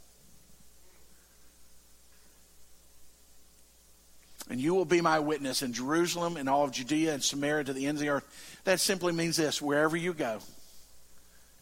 And 4.49 4.61
you 4.61 4.75
will 4.75 4.85
be 4.85 5.01
my 5.01 5.19
witness 5.19 5.63
in 5.63 5.73
Jerusalem 5.73 6.37
and 6.37 6.47
all 6.47 6.63
of 6.63 6.71
Judea 6.71 7.15
and 7.15 7.23
Samaria 7.23 7.65
to 7.65 7.73
the 7.73 7.87
ends 7.87 7.99
of 8.01 8.05
the 8.05 8.11
earth. 8.11 8.61
That 8.65 8.79
simply 8.79 9.11
means 9.13 9.35
this 9.35 9.61
wherever 9.61 9.97
you 9.97 10.13
go, 10.13 10.39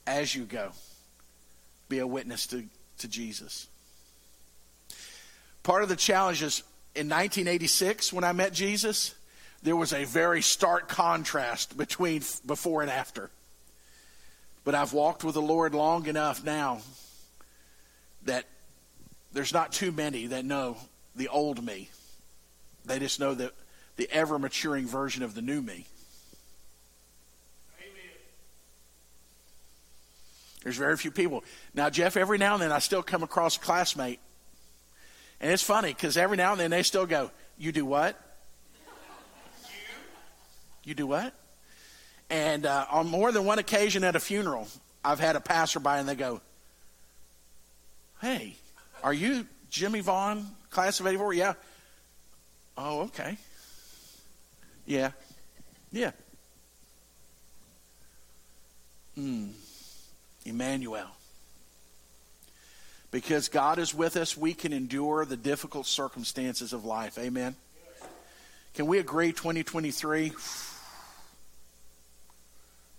as 0.06 0.36
you 0.36 0.44
go 0.44 0.72
be 1.90 2.00
a 2.00 2.08
witness 2.08 2.48
to, 2.48 2.64
to 3.00 3.08
Jesus. 3.08 3.68
Part 5.64 5.84
of 5.84 5.90
the 5.90 5.96
challenge 5.96 6.44
is 6.44 6.64
in 6.96 7.08
1986, 7.10 8.14
when 8.14 8.24
I 8.24 8.32
met 8.32 8.54
Jesus, 8.54 9.16
there 9.64 9.76
was 9.76 9.94
a 9.94 10.06
very 10.06 10.42
stark 10.42 10.88
contrast 10.88 11.78
between 11.78 12.22
before 12.46 12.82
and 12.82 12.92
after. 12.92 13.32
But 14.64 14.76
I've 14.76 14.94
walked 14.94 15.24
with 15.24 15.34
the 15.34 15.42
Lord 15.42 15.74
long 15.74 16.08
enough 16.08 16.44
now 16.44 16.82
that 18.24 18.46
there's 19.34 19.54
not 19.54 19.72
too 19.72 19.92
many 19.92 20.28
that 20.28 20.46
know 20.46 20.78
the 21.16 21.28
old 21.28 21.64
me. 21.64 21.90
They 22.86 23.00
just 23.00 23.20
know 23.20 23.34
the, 23.34 23.52
the 23.98 24.10
ever 24.12 24.40
maturing 24.40 24.88
version 24.88 25.24
of 25.24 25.36
the 25.36 25.42
new 25.42 25.62
me. 25.62 25.86
There's 30.66 30.78
very 30.78 30.98
few 30.98 31.12
people. 31.12 31.44
Now, 31.76 31.92
Jeff, 31.92 32.18
every 32.18 32.40
now 32.40 32.56
and 32.56 32.64
then 32.64 32.72
I 32.72 32.80
still 32.80 33.04
come 33.04 33.22
across 33.22 33.56
a 33.56 33.60
classmate. 33.60 34.20
And 35.40 35.52
it's 35.52 35.62
funny 35.62 35.90
because 35.90 36.18
every 36.18 36.38
now 36.38 36.54
and 36.54 36.60
then 36.60 36.72
they 36.72 36.82
still 36.82 37.06
go, 37.06 37.30
You 37.56 37.72
do 37.72 37.86
what? 37.86 38.20
You 40.84 40.96
do 40.96 41.06
what? 41.06 41.36
And 42.32 42.66
uh, 42.66 42.88
on 42.90 43.08
more 43.08 43.32
than 43.32 43.46
one 43.46 43.60
occasion 43.60 44.04
at 44.04 44.16
a 44.16 44.20
funeral, 44.20 44.68
I've 45.04 45.20
had 45.20 45.36
a 45.36 45.40
passerby 45.40 45.88
and 45.88 46.10
they 46.10 46.16
go, 46.16 46.42
Hey, 48.20 48.56
are 49.04 49.14
you 49.14 49.46
Jimmy 49.70 50.00
Vaughn, 50.00 50.48
class 50.72 51.00
of 51.00 51.06
84? 51.06 51.34
Yeah. 51.36 51.54
Oh, 52.76 53.02
okay. 53.02 53.38
Yeah. 54.88 55.12
Yeah. 55.92 56.10
Hmm. 59.14 59.50
Emmanuel. 60.46 61.08
Because 63.12 63.50
God 63.50 63.80
is 63.80 63.94
with 63.94 64.18
us, 64.18 64.38
we 64.38 64.54
can 64.54 64.74
endure 64.74 65.26
the 65.26 65.38
difficult 65.38 65.86
circumstances 65.86 66.74
of 66.74 66.86
life. 66.86 67.18
Amen. 67.18 67.56
Can 68.74 68.88
we 68.88 69.00
agree 69.00 69.32
2023? 69.32 70.32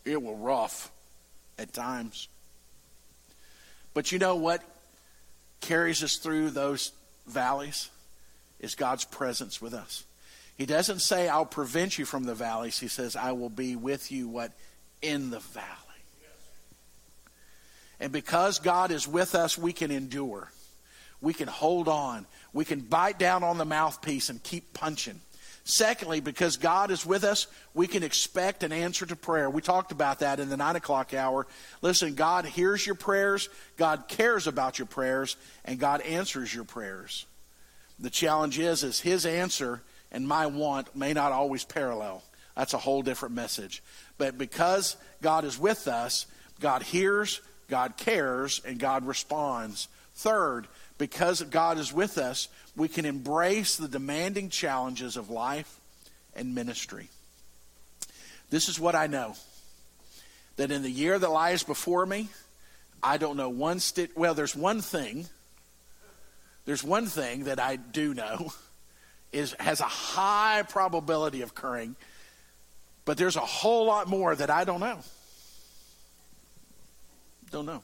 It 0.05 0.23
will 0.23 0.37
rough 0.37 0.91
at 1.59 1.73
times. 1.73 2.29
But 3.95 4.13
you 4.13 4.19
know 4.19 4.37
what 4.37 4.63
carries 5.61 6.03
us 6.03 6.17
through 6.17 6.51
those 6.51 6.93
valleys? 7.27 7.91
is 8.61 8.75
God's 8.75 9.05
presence 9.05 9.61
with 9.61 9.75
us. 9.75 10.05
He 10.57 10.67
doesn't 10.67 11.01
say, 11.01 11.29
I'll 11.29 11.45
prevent 11.45 11.99
you 11.99 12.07
from 12.07 12.25
the 12.25 12.35
valleys. 12.35 12.79
He 12.79 12.89
says, 12.89 13.15
I 13.15 13.33
will 13.33 13.51
be 13.51 13.77
with 13.77 14.11
you, 14.11 14.29
what? 14.29 14.53
In 15.03 15.31
the 15.31 15.41
valley. 15.41 15.67
And 18.01 18.13
because 18.13 18.59
God 18.59 18.91
is 18.91 19.09
with 19.09 19.35
us, 19.35 19.57
we 19.57 19.73
can 19.73 19.91
endure. 19.91 20.51
We 21.21 21.33
can 21.33 21.49
hold 21.49 21.89
on. 21.89 22.27
We 22.53 22.65
can 22.65 22.81
bite 22.81 23.19
down 23.19 23.43
on 23.43 23.59
the 23.59 23.65
mouthpiece 23.65 24.29
and 24.29 24.43
keep 24.43 24.75
punching. 24.75 25.21
Secondly, 25.65 26.21
because 26.21 26.59
God 26.59 26.93
is 26.93 27.05
with 27.05 27.25
us, 27.25 27.49
we 27.75 27.89
can 27.89 28.05
expect 28.05 28.63
an 28.63 28.71
answer 28.71 29.05
to 29.05 29.17
prayer. 29.17 29.51
We 29.51 29.63
talked 29.63 29.91
about 29.91 30.21
that 30.21 30.39
in 30.39 30.49
the 30.49 30.57
nine 30.57 30.77
o'clock 30.77 31.13
hour. 31.13 31.47
Listen, 31.83 32.15
God 32.15 32.45
hears 32.45 32.87
your 32.87 32.95
prayers, 32.95 33.49
God 33.77 34.05
cares 34.07 34.47
about 34.47 34.79
your 34.79 34.87
prayers, 34.87 35.37
and 35.65 35.81
God 35.81 36.03
answers 36.03 36.55
your 36.55 36.63
prayers. 36.63 37.27
The 37.99 38.11
challenge 38.11 38.61
is, 38.61 38.85
is 38.85 39.01
his 39.01 39.27
answer 39.27 39.83
and 40.13 40.27
my 40.27 40.47
want 40.47 40.95
may 40.95 41.13
not 41.13 41.33
always 41.33 41.65
parallel. 41.65 42.23
That's 42.57 42.75
a 42.75 42.79
whole 42.79 43.03
different 43.03 43.35
message. 43.35 43.83
But 44.19 44.39
because 44.39 44.97
God 45.21 45.45
is 45.45 45.59
with 45.59 45.89
us, 45.89 46.27
God 46.61 46.83
hears, 46.83 47.41
God 47.69 47.97
cares, 47.97 48.61
and 48.65 48.79
God 48.79 49.07
responds. 49.07 49.89
Third, 50.15 50.67
because 50.99 51.43
God 51.43 51.79
is 51.79 51.93
with 51.93 52.19
us, 52.19 52.49
we 52.77 52.89
can 52.89 53.05
embrace 53.05 53.77
the 53.77 53.89
demanding 53.89 54.49
challenges 54.49 55.17
of 55.17 55.31
life 55.31 55.81
and 56.35 56.55
ministry. 56.55 57.09
This 58.51 58.69
is 58.69 58.79
what 58.79 58.95
I 58.95 59.07
know 59.07 59.35
that 60.57 60.71
in 60.71 60.83
the 60.83 60.91
year 60.91 61.19
that 61.19 61.31
lies 61.31 61.63
before 61.63 62.07
me, 62.07 62.29
I 63.03 63.19
don't 63.19 63.37
know 63.37 63.51
one. 63.51 63.81
Well, 64.15 64.35
there's 64.35 64.57
one 64.57 64.81
thing 64.81 65.27
there's 66.67 66.83
one 66.83 67.07
thing 67.07 67.45
that 67.45 67.61
I 67.61 67.77
do 67.77 68.13
know 68.13 68.53
is 69.33 69.55
has 69.59 69.81
a 69.81 69.85
high 69.85 70.65
probability 70.69 71.43
of 71.43 71.51
occurring, 71.51 71.97
but 73.05 73.17
there's 73.17 73.37
a 73.37 73.41
whole 73.41 73.87
lot 73.87 74.09
more 74.09 74.35
that 74.35 74.51
I 74.51 74.65
don't 74.65 74.81
know. 74.81 74.99
Don't 77.51 77.67
know. 77.67 77.83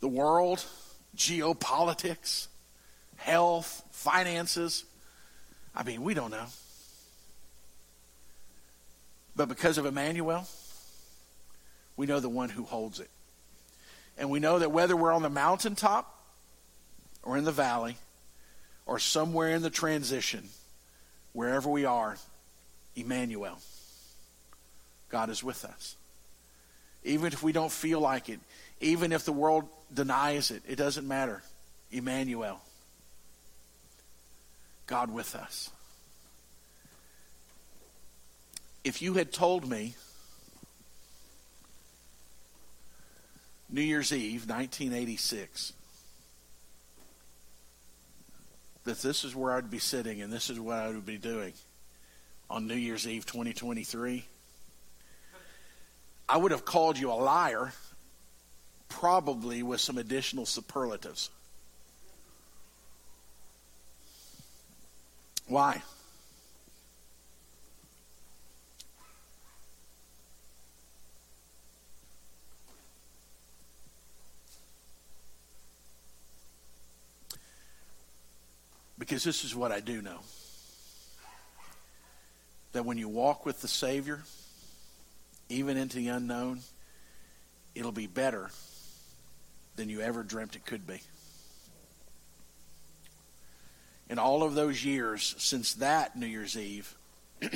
The 0.00 0.08
world, 0.08 0.64
geopolitics, 1.16 2.48
health, 3.16 3.82
finances. 3.90 4.84
I 5.74 5.82
mean, 5.82 6.02
we 6.02 6.14
don't 6.14 6.30
know. 6.30 6.46
But 9.36 9.48
because 9.48 9.78
of 9.78 9.86
Emmanuel, 9.86 10.46
we 11.96 12.06
know 12.06 12.20
the 12.20 12.28
one 12.28 12.48
who 12.48 12.64
holds 12.64 13.00
it. 13.00 13.10
And 14.18 14.30
we 14.30 14.40
know 14.40 14.58
that 14.58 14.70
whether 14.70 14.96
we're 14.96 15.12
on 15.12 15.22
the 15.22 15.30
mountaintop 15.30 16.18
or 17.22 17.36
in 17.36 17.44
the 17.44 17.52
valley 17.52 17.96
or 18.86 18.98
somewhere 18.98 19.50
in 19.50 19.62
the 19.62 19.70
transition, 19.70 20.48
wherever 21.32 21.70
we 21.70 21.84
are, 21.84 22.16
Emmanuel, 22.96 23.58
God 25.08 25.30
is 25.30 25.42
with 25.42 25.64
us. 25.64 25.96
Even 27.04 27.32
if 27.32 27.42
we 27.42 27.52
don't 27.52 27.72
feel 27.72 28.00
like 28.00 28.28
it, 28.28 28.40
even 28.80 29.12
if 29.12 29.24
the 29.24 29.32
world 29.32 29.68
denies 29.92 30.50
it, 30.50 30.62
it 30.68 30.76
doesn't 30.76 31.06
matter. 31.06 31.42
Emmanuel, 31.90 32.60
God 34.86 35.12
with 35.12 35.34
us. 35.34 35.70
If 38.84 39.02
you 39.02 39.14
had 39.14 39.32
told 39.32 39.68
me 39.68 39.94
New 43.68 43.82
Year's 43.82 44.12
Eve, 44.12 44.48
1986, 44.48 45.72
that 48.84 48.98
this 48.98 49.24
is 49.24 49.36
where 49.36 49.52
I'd 49.52 49.70
be 49.70 49.78
sitting 49.78 50.22
and 50.22 50.32
this 50.32 50.50
is 50.50 50.58
what 50.58 50.78
I 50.78 50.88
would 50.88 51.06
be 51.06 51.18
doing 51.18 51.52
on 52.48 52.66
New 52.66 52.74
Year's 52.74 53.06
Eve 53.06 53.26
2023, 53.26 54.24
I 56.30 56.36
would 56.36 56.52
have 56.52 56.64
called 56.64 56.96
you 56.96 57.10
a 57.10 57.14
liar, 57.14 57.72
probably 58.88 59.64
with 59.64 59.80
some 59.80 59.98
additional 59.98 60.46
superlatives. 60.46 61.28
Why? 65.48 65.82
Because 78.96 79.24
this 79.24 79.42
is 79.42 79.52
what 79.56 79.72
I 79.72 79.80
do 79.80 80.00
know 80.00 80.20
that 82.70 82.84
when 82.84 82.98
you 82.98 83.08
walk 83.08 83.44
with 83.44 83.60
the 83.62 83.66
Savior, 83.66 84.22
even 85.50 85.76
into 85.76 85.96
the 85.96 86.08
unknown, 86.08 86.60
it'll 87.74 87.92
be 87.92 88.06
better 88.06 88.50
than 89.76 89.88
you 89.88 90.00
ever 90.00 90.22
dreamt 90.22 90.56
it 90.56 90.64
could 90.64 90.86
be. 90.86 91.00
In 94.08 94.18
all 94.18 94.42
of 94.42 94.54
those 94.54 94.84
years 94.84 95.34
since 95.38 95.74
that 95.74 96.16
New 96.16 96.26
Year's 96.26 96.56
Eve, 96.56 96.96
there 97.40 97.50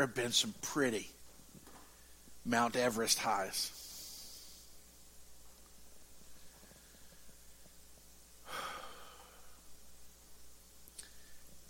have 0.00 0.14
been 0.14 0.32
some 0.32 0.54
pretty 0.62 1.08
Mount 2.44 2.76
Everest 2.76 3.18
highs. 3.18 3.70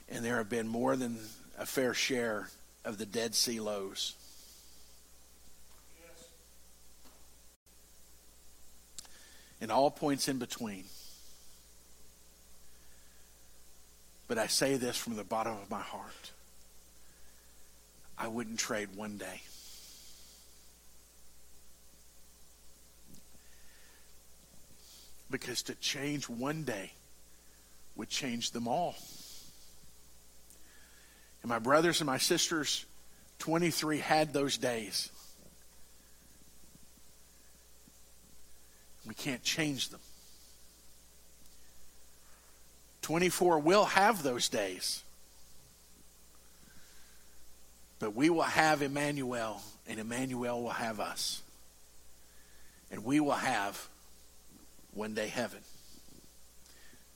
And 0.09 0.23
there 0.23 0.37
have 0.37 0.51
been 0.51 0.69
more 0.69 0.95
than 0.95 1.19
a 1.59 1.65
fair 1.65 1.95
share 1.95 2.51
of 2.85 2.99
the 2.99 3.07
Dead 3.07 3.35
Sea 3.35 3.61
lows. 3.61 4.15
And 9.61 9.71
all 9.71 9.91
points 9.91 10.27
in 10.27 10.39
between. 10.39 10.85
But 14.27 14.39
I 14.39 14.49
say 14.49 14.77
this 14.77 14.97
from 14.97 15.15
the 15.15 15.25
bottom 15.25 15.53
of 15.53 15.71
my 15.71 15.81
heart. 15.81 16.33
I 18.19 18.29
wouldn't 18.29 18.59
trade 18.59 18.89
one 18.97 19.19
day. 19.19 19.43
Because 25.31 25.63
to 25.65 25.75
change 25.77 26.29
one 26.29 26.65
day 26.65 26.93
would 27.95 28.09
change 28.09 28.51
them 28.51 28.67
all. 28.67 28.97
And 31.43 31.49
my 31.49 31.59
brothers 31.59 32.01
and 32.01 32.07
my 32.07 32.19
sisters, 32.19 32.87
23 33.41 33.99
had 33.99 34.33
those 34.33 34.57
days. 34.57 35.11
We 39.07 39.15
can't 39.15 39.43
change 39.43 39.89
them. 39.89 40.01
24 43.03 43.59
will 43.59 43.85
have 43.85 44.23
those 44.23 44.49
days. 44.49 45.03
But 47.99 48.15
we 48.15 48.31
will 48.31 48.43
have 48.43 48.83
Emmanuel, 48.83 49.61
and 49.89 49.99
Emmanuel 49.99 50.63
will 50.63 50.71
have 50.71 51.01
us. 51.01 51.43
And 52.91 53.05
we 53.05 53.21
will 53.21 53.33
have 53.33 53.89
one 54.93 55.15
day 55.15 55.29
heaven. 55.29 55.61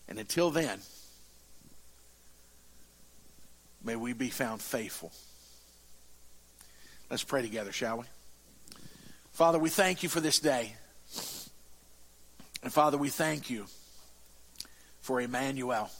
And 0.08 0.18
until 0.18 0.50
then, 0.50 0.80
may 3.84 3.96
we 3.96 4.12
be 4.12 4.30
found 4.30 4.60
faithful. 4.60 5.12
Let's 7.10 7.24
pray 7.24 7.42
together, 7.42 7.72
shall 7.72 7.98
we? 7.98 8.04
Father, 9.32 9.58
we 9.58 9.70
thank 9.70 10.02
you 10.02 10.08
for 10.08 10.20
this 10.20 10.40
day. 10.40 10.74
And 12.62 12.72
Father, 12.72 12.98
we 12.98 13.10
thank 13.10 13.48
you 13.50 13.66
for 15.00 15.20
Emmanuel. 15.20 15.90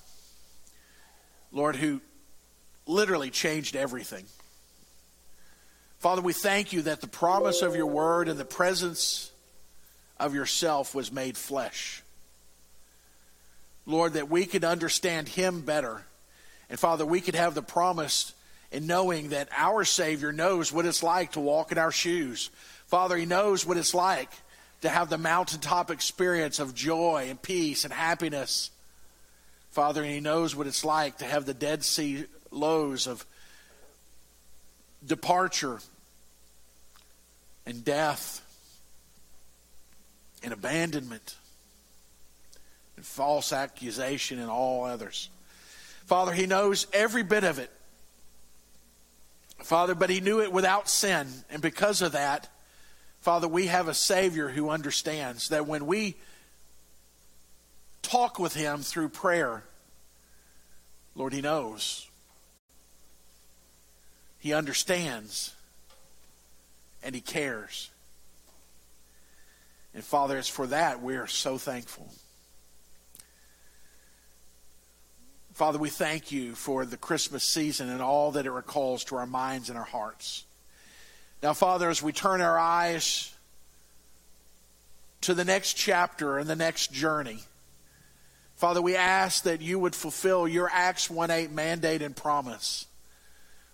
Lord, 1.52 1.76
who 1.76 2.00
literally 2.86 3.30
changed 3.30 3.76
everything. 3.76 4.24
Father, 5.98 6.22
we 6.22 6.32
thank 6.32 6.72
you 6.72 6.82
that 6.82 7.00
the 7.00 7.06
promise 7.06 7.62
of 7.62 7.76
your 7.76 7.86
word 7.86 8.28
and 8.28 8.38
the 8.38 8.44
presence 8.44 9.30
of 10.18 10.34
yourself 10.34 10.94
was 10.94 11.12
made 11.12 11.36
flesh. 11.36 12.02
Lord, 13.86 14.14
that 14.14 14.28
we 14.28 14.46
could 14.46 14.64
understand 14.64 15.28
him 15.28 15.60
better. 15.60 16.04
And 16.68 16.78
Father, 16.78 17.06
we 17.06 17.20
could 17.20 17.34
have 17.34 17.54
the 17.54 17.62
promise 17.62 18.34
in 18.72 18.86
knowing 18.86 19.30
that 19.30 19.48
our 19.56 19.84
Savior 19.84 20.32
knows 20.32 20.72
what 20.72 20.86
it's 20.86 21.02
like 21.02 21.32
to 21.32 21.40
walk 21.40 21.72
in 21.72 21.78
our 21.78 21.92
shoes. 21.92 22.50
Father, 22.86 23.16
he 23.16 23.26
knows 23.26 23.64
what 23.64 23.76
it's 23.76 23.94
like 23.94 24.30
to 24.82 24.88
have 24.88 25.08
the 25.08 25.18
mountaintop 25.18 25.90
experience 25.90 26.58
of 26.58 26.74
joy 26.74 27.26
and 27.28 27.40
peace 27.40 27.84
and 27.84 27.92
happiness 27.92 28.70
Father, 29.76 30.02
and 30.02 30.10
He 30.10 30.20
knows 30.20 30.56
what 30.56 30.66
it's 30.66 30.86
like 30.86 31.18
to 31.18 31.26
have 31.26 31.44
the 31.44 31.52
Dead 31.52 31.84
Sea 31.84 32.24
lows 32.50 33.06
of 33.06 33.26
departure 35.04 35.80
and 37.66 37.84
death 37.84 38.40
and 40.42 40.54
abandonment 40.54 41.36
and 42.96 43.04
false 43.04 43.52
accusation 43.52 44.38
and 44.38 44.48
all 44.48 44.84
others. 44.84 45.28
Father, 46.06 46.32
He 46.32 46.46
knows 46.46 46.86
every 46.92 47.22
bit 47.22 47.44
of 47.44 47.58
it. 47.58 47.70
Father, 49.58 49.94
but 49.94 50.10
He 50.10 50.20
knew 50.20 50.40
it 50.40 50.52
without 50.52 50.88
sin. 50.88 51.26
And 51.50 51.60
because 51.60 52.00
of 52.00 52.12
that, 52.12 52.48
Father, 53.20 53.48
we 53.48 53.66
have 53.66 53.88
a 53.88 53.94
Savior 53.94 54.48
who 54.48 54.70
understands 54.70 55.48
that 55.48 55.66
when 55.66 55.86
we 55.86 56.16
talk 58.02 58.38
with 58.38 58.54
Him 58.54 58.80
through 58.80 59.08
prayer. 59.08 59.64
Lord, 61.16 61.32
He 61.32 61.40
knows. 61.40 62.08
He 64.38 64.52
understands. 64.52 65.54
And 67.02 67.14
He 67.14 67.20
cares. 67.20 67.90
And 69.92 70.04
Father, 70.04 70.38
it's 70.38 70.48
for 70.48 70.68
that 70.68 71.02
we 71.02 71.16
are 71.16 71.26
so 71.26 71.58
thankful. 71.58 72.08
Father, 75.56 75.78
we 75.78 75.88
thank 75.88 76.32
you 76.32 76.54
for 76.54 76.84
the 76.84 76.98
Christmas 76.98 77.42
season 77.42 77.88
and 77.88 78.02
all 78.02 78.32
that 78.32 78.44
it 78.44 78.50
recalls 78.50 79.04
to 79.04 79.16
our 79.16 79.26
minds 79.26 79.70
and 79.70 79.78
our 79.78 79.86
hearts. 79.86 80.44
Now, 81.42 81.54
Father, 81.54 81.88
as 81.88 82.02
we 82.02 82.12
turn 82.12 82.42
our 82.42 82.58
eyes 82.58 83.34
to 85.22 85.32
the 85.32 85.46
next 85.46 85.72
chapter 85.72 86.36
and 86.36 86.46
the 86.46 86.56
next 86.56 86.92
journey, 86.92 87.38
Father, 88.56 88.82
we 88.82 88.96
ask 88.96 89.44
that 89.44 89.62
you 89.62 89.78
would 89.78 89.94
fulfill 89.94 90.46
your 90.46 90.68
Acts 90.70 91.08
1 91.08 91.30
8 91.30 91.50
mandate 91.50 92.02
and 92.02 92.14
promise. 92.14 92.84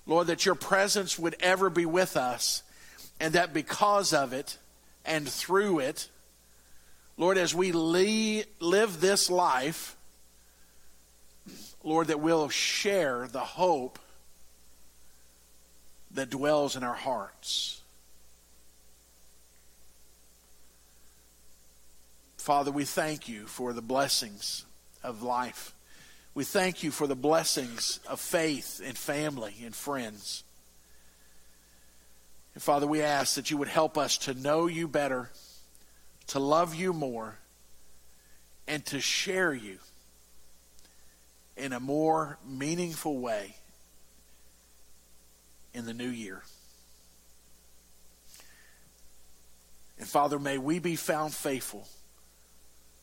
Lord, 0.07 0.29
that 0.29 0.47
your 0.47 0.55
presence 0.55 1.19
would 1.19 1.35
ever 1.41 1.69
be 1.69 1.85
with 1.85 2.17
us, 2.17 2.63
and 3.19 3.35
that 3.35 3.53
because 3.53 4.15
of 4.15 4.33
it 4.33 4.57
and 5.05 5.29
through 5.29 5.81
it, 5.81 6.09
Lord, 7.17 7.39
as 7.39 7.53
we 7.53 7.73
live 7.73 9.01
this 9.01 9.29
life, 9.29 9.97
Lord, 11.85 12.09
that 12.09 12.21
we'll 12.21 12.49
share 12.49 13.27
the 13.27 13.41
hope 13.41 13.99
that 16.13 16.31
dwells 16.31 16.77
in 16.77 16.83
our 16.83 16.95
hearts. 16.95 17.81
Father, 22.37 22.71
we 22.71 22.85
thank 22.85 23.29
you 23.29 23.47
for 23.47 23.73
the 23.73 23.83
blessings 23.83 24.65
of 25.03 25.23
life. 25.23 25.75
We 26.35 26.45
thank 26.45 26.83
you 26.83 26.91
for 26.91 27.07
the 27.07 27.17
blessings 27.17 28.01
of 28.09 28.21
faith 28.21 28.81
and 28.85 28.97
family 28.97 29.55
and 29.65 29.75
friends. 29.75 30.45
And 32.55 32.63
Father, 32.63 32.87
we 32.87 33.03
ask 33.03 33.37
that 33.37 33.51
you 33.51 33.57
would 33.59 33.69
help 33.69 33.97
us 33.97 34.19
to 34.19 34.35
know 34.35 34.67
you 34.67 34.89
better, 34.89 35.31
to 36.29 36.39
love 36.39 36.75
you 36.75 36.93
more, 36.93 37.39
and 38.67 38.85
to 38.87 39.01
share 39.01 39.55
you 39.55 39.79
in 41.57 41.73
a 41.73 41.81
more 41.81 42.39
meaningful 42.47 43.19
way 43.19 43.57
in 45.75 45.87
the 45.87 45.95
new 45.95 46.09
year. 46.09 46.43
And 49.99 50.09
Father, 50.09 50.39
may 50.39 50.59
we 50.59 50.79
be 50.79 50.97
found 50.97 51.35
faithful 51.35 51.87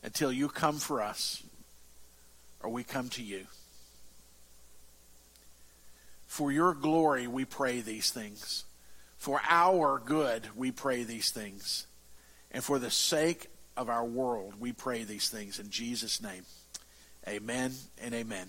until 0.03 0.31
you 0.31 0.49
come 0.49 0.77
for 0.77 1.01
us 1.01 1.43
or 2.61 2.69
we 2.69 2.83
come 2.83 3.09
to 3.09 3.23
you. 3.23 3.45
For 6.27 6.51
your 6.51 6.73
glory, 6.73 7.27
we 7.27 7.45
pray 7.45 7.81
these 7.81 8.11
things. 8.11 8.65
For 9.17 9.41
our 9.49 9.99
good, 9.99 10.47
we 10.55 10.71
pray 10.71 11.03
these 11.03 11.31
things. 11.31 11.87
And 12.51 12.63
for 12.63 12.79
the 12.79 12.91
sake 12.91 13.47
of 13.75 13.89
our 13.89 14.05
world, 14.05 14.55
we 14.59 14.71
pray 14.71 15.03
these 15.03 15.29
things 15.29 15.59
in 15.59 15.69
Jesus' 15.69 16.21
name. 16.21 16.43
Amen 17.27 17.73
and 18.01 18.13
amen. 18.13 18.47